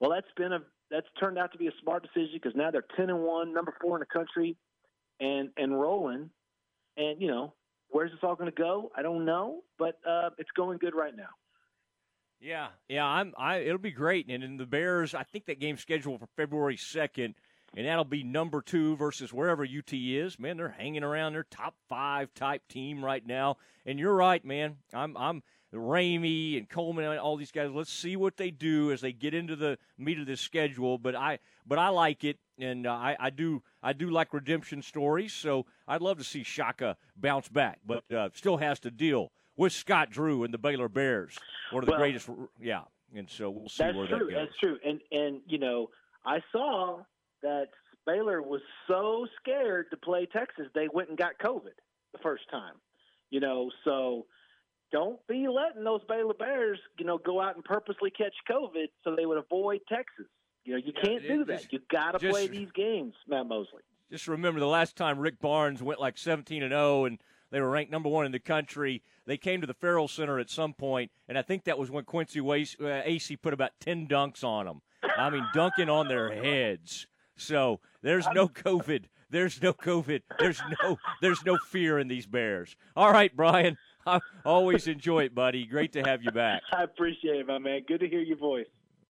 Well, 0.00 0.10
that's 0.10 0.26
been 0.36 0.52
a 0.52 0.60
that's 0.90 1.06
turned 1.20 1.36
out 1.36 1.50
to 1.50 1.58
be 1.58 1.66
a 1.66 1.72
smart 1.82 2.04
decision 2.04 2.30
because 2.34 2.52
now 2.54 2.70
they're 2.70 2.84
ten 2.96 3.10
and 3.10 3.20
one, 3.20 3.52
number 3.52 3.74
four 3.80 3.96
in 3.96 4.00
the 4.00 4.06
country, 4.06 4.56
and 5.20 5.48
and 5.56 5.80
rolling. 5.80 6.30
And 6.96 7.20
you 7.20 7.28
know, 7.28 7.54
where's 7.88 8.10
this 8.10 8.20
all 8.22 8.36
going 8.36 8.50
to 8.50 8.62
go? 8.62 8.90
I 8.96 9.02
don't 9.02 9.24
know, 9.24 9.62
but 9.78 9.98
uh, 10.08 10.30
it's 10.38 10.50
going 10.56 10.78
good 10.78 10.94
right 10.94 11.16
now. 11.16 11.30
Yeah, 12.46 12.68
yeah, 12.88 13.04
I'm. 13.04 13.34
I 13.36 13.56
it'll 13.56 13.76
be 13.78 13.90
great. 13.90 14.26
And 14.28 14.44
in 14.44 14.56
the 14.56 14.66
Bears, 14.66 15.16
I 15.16 15.24
think 15.24 15.46
that 15.46 15.58
game's 15.58 15.80
scheduled 15.80 16.20
for 16.20 16.28
February 16.36 16.76
second, 16.76 17.34
and 17.76 17.88
that'll 17.88 18.04
be 18.04 18.22
number 18.22 18.62
two 18.62 18.94
versus 18.94 19.32
wherever 19.32 19.64
UT 19.64 19.92
is. 19.92 20.38
Man, 20.38 20.56
they're 20.56 20.68
hanging 20.68 21.02
around 21.02 21.32
their 21.32 21.42
top 21.42 21.74
five 21.88 22.32
type 22.34 22.62
team 22.68 23.04
right 23.04 23.26
now. 23.26 23.56
And 23.84 23.98
you're 23.98 24.14
right, 24.14 24.44
man. 24.44 24.76
I'm. 24.94 25.16
I'm. 25.16 25.42
Ramey 25.74 26.56
and 26.56 26.70
Coleman 26.70 27.04
and 27.04 27.18
all 27.18 27.36
these 27.36 27.50
guys. 27.50 27.70
Let's 27.70 27.92
see 27.92 28.14
what 28.14 28.36
they 28.36 28.52
do 28.52 28.92
as 28.92 29.00
they 29.00 29.12
get 29.12 29.34
into 29.34 29.56
the 29.56 29.76
meat 29.98 30.18
of 30.18 30.24
this 30.24 30.40
schedule. 30.40 30.96
But 30.96 31.16
I, 31.16 31.40
but 31.66 31.78
I 31.78 31.88
like 31.88 32.22
it, 32.22 32.38
and 32.58 32.86
uh, 32.86 32.92
I, 32.92 33.16
I 33.18 33.30
do, 33.30 33.62
I 33.82 33.92
do 33.92 34.08
like 34.08 34.32
redemption 34.32 34.80
stories. 34.80 35.34
So 35.34 35.66
I'd 35.86 36.00
love 36.00 36.16
to 36.18 36.24
see 36.24 36.44
Shaka 36.44 36.96
bounce 37.16 37.48
back, 37.48 37.80
but 37.84 38.10
uh, 38.10 38.30
still 38.32 38.56
has 38.56 38.78
to 38.80 38.90
deal 38.90 39.32
with 39.56 39.72
Scott 39.72 40.10
Drew 40.10 40.44
and 40.44 40.52
the 40.52 40.58
Baylor 40.58 40.88
Bears, 40.88 41.38
one 41.70 41.82
of 41.82 41.86
the 41.86 41.92
well, 41.92 42.00
greatest. 42.00 42.28
Yeah, 42.60 42.82
and 43.14 43.28
so 43.28 43.50
we'll 43.50 43.68
see 43.68 43.84
where 43.84 44.06
true, 44.06 44.06
that 44.06 44.18
goes. 44.18 44.30
That's 44.32 44.58
true. 44.62 44.78
And 44.84 45.00
and 45.10 45.40
you 45.46 45.58
know, 45.58 45.88
I 46.24 46.40
saw 46.52 47.02
that 47.42 47.68
Baylor 48.06 48.42
was 48.42 48.60
so 48.88 49.26
scared 49.40 49.86
to 49.90 49.96
play 49.96 50.26
Texas, 50.26 50.66
they 50.74 50.88
went 50.92 51.08
and 51.08 51.18
got 51.18 51.38
COVID 51.38 51.74
the 52.12 52.18
first 52.22 52.44
time. 52.50 52.74
You 53.30 53.40
know, 53.40 53.70
so 53.84 54.26
don't 54.92 55.18
be 55.26 55.46
letting 55.48 55.84
those 55.84 56.00
Baylor 56.08 56.34
Bears, 56.34 56.78
you 56.98 57.04
know, 57.04 57.18
go 57.18 57.40
out 57.40 57.56
and 57.56 57.64
purposely 57.64 58.10
catch 58.10 58.34
COVID 58.50 58.86
so 59.02 59.16
they 59.16 59.26
would 59.26 59.38
avoid 59.38 59.80
Texas. 59.88 60.26
You 60.64 60.72
know, 60.72 60.78
you 60.84 60.92
can't 60.92 61.22
do 61.22 61.44
that. 61.46 61.72
You 61.72 61.80
got 61.90 62.12
to 62.12 62.30
play 62.30 62.46
these 62.46 62.70
games, 62.74 63.14
Matt 63.28 63.46
Mosley. 63.46 63.82
Just 64.10 64.28
remember 64.28 64.60
the 64.60 64.66
last 64.66 64.96
time 64.96 65.18
Rick 65.18 65.40
Barnes 65.40 65.82
went 65.82 66.00
like 66.00 66.16
17 66.16 66.62
and 66.62 66.72
0 66.72 67.06
and 67.06 67.18
they 67.56 67.62
were 67.62 67.70
ranked 67.70 67.90
number 67.90 68.10
one 68.10 68.26
in 68.26 68.32
the 68.32 68.38
country. 68.38 69.02
They 69.24 69.38
came 69.38 69.62
to 69.62 69.66
the 69.66 69.72
Ferrell 69.72 70.08
Center 70.08 70.38
at 70.38 70.50
some 70.50 70.74
point, 70.74 71.10
and 71.26 71.38
I 71.38 71.42
think 71.42 71.64
that 71.64 71.78
was 71.78 71.90
when 71.90 72.04
Quincy 72.04 72.42
Wace, 72.42 72.76
uh, 72.78 73.00
Acy 73.06 73.40
put 73.40 73.54
about 73.54 73.70
10 73.80 74.06
dunks 74.08 74.44
on 74.44 74.66
them. 74.66 74.82
I 75.16 75.30
mean, 75.30 75.42
dunking 75.54 75.88
on 75.88 76.06
their 76.06 76.34
heads. 76.34 77.06
So 77.34 77.80
there's 78.02 78.26
no 78.34 78.46
COVID. 78.46 79.04
There's 79.30 79.62
no 79.62 79.72
COVID. 79.72 80.20
There's 80.38 80.60
no 80.82 80.98
there's 81.22 81.42
no 81.46 81.56
fear 81.56 81.98
in 81.98 82.08
these 82.08 82.26
Bears. 82.26 82.76
All 82.94 83.10
right, 83.10 83.34
Brian. 83.34 83.78
I 84.06 84.20
always 84.44 84.86
enjoy 84.86 85.24
it, 85.24 85.34
buddy. 85.34 85.64
Great 85.64 85.94
to 85.94 86.02
have 86.02 86.22
you 86.22 86.32
back. 86.32 86.60
I 86.74 86.82
appreciate 86.82 87.36
it, 87.40 87.46
my 87.46 87.56
man. 87.58 87.84
Good 87.88 88.00
to 88.00 88.08
hear 88.08 88.20
your 88.20 88.36
voice. 88.36 88.66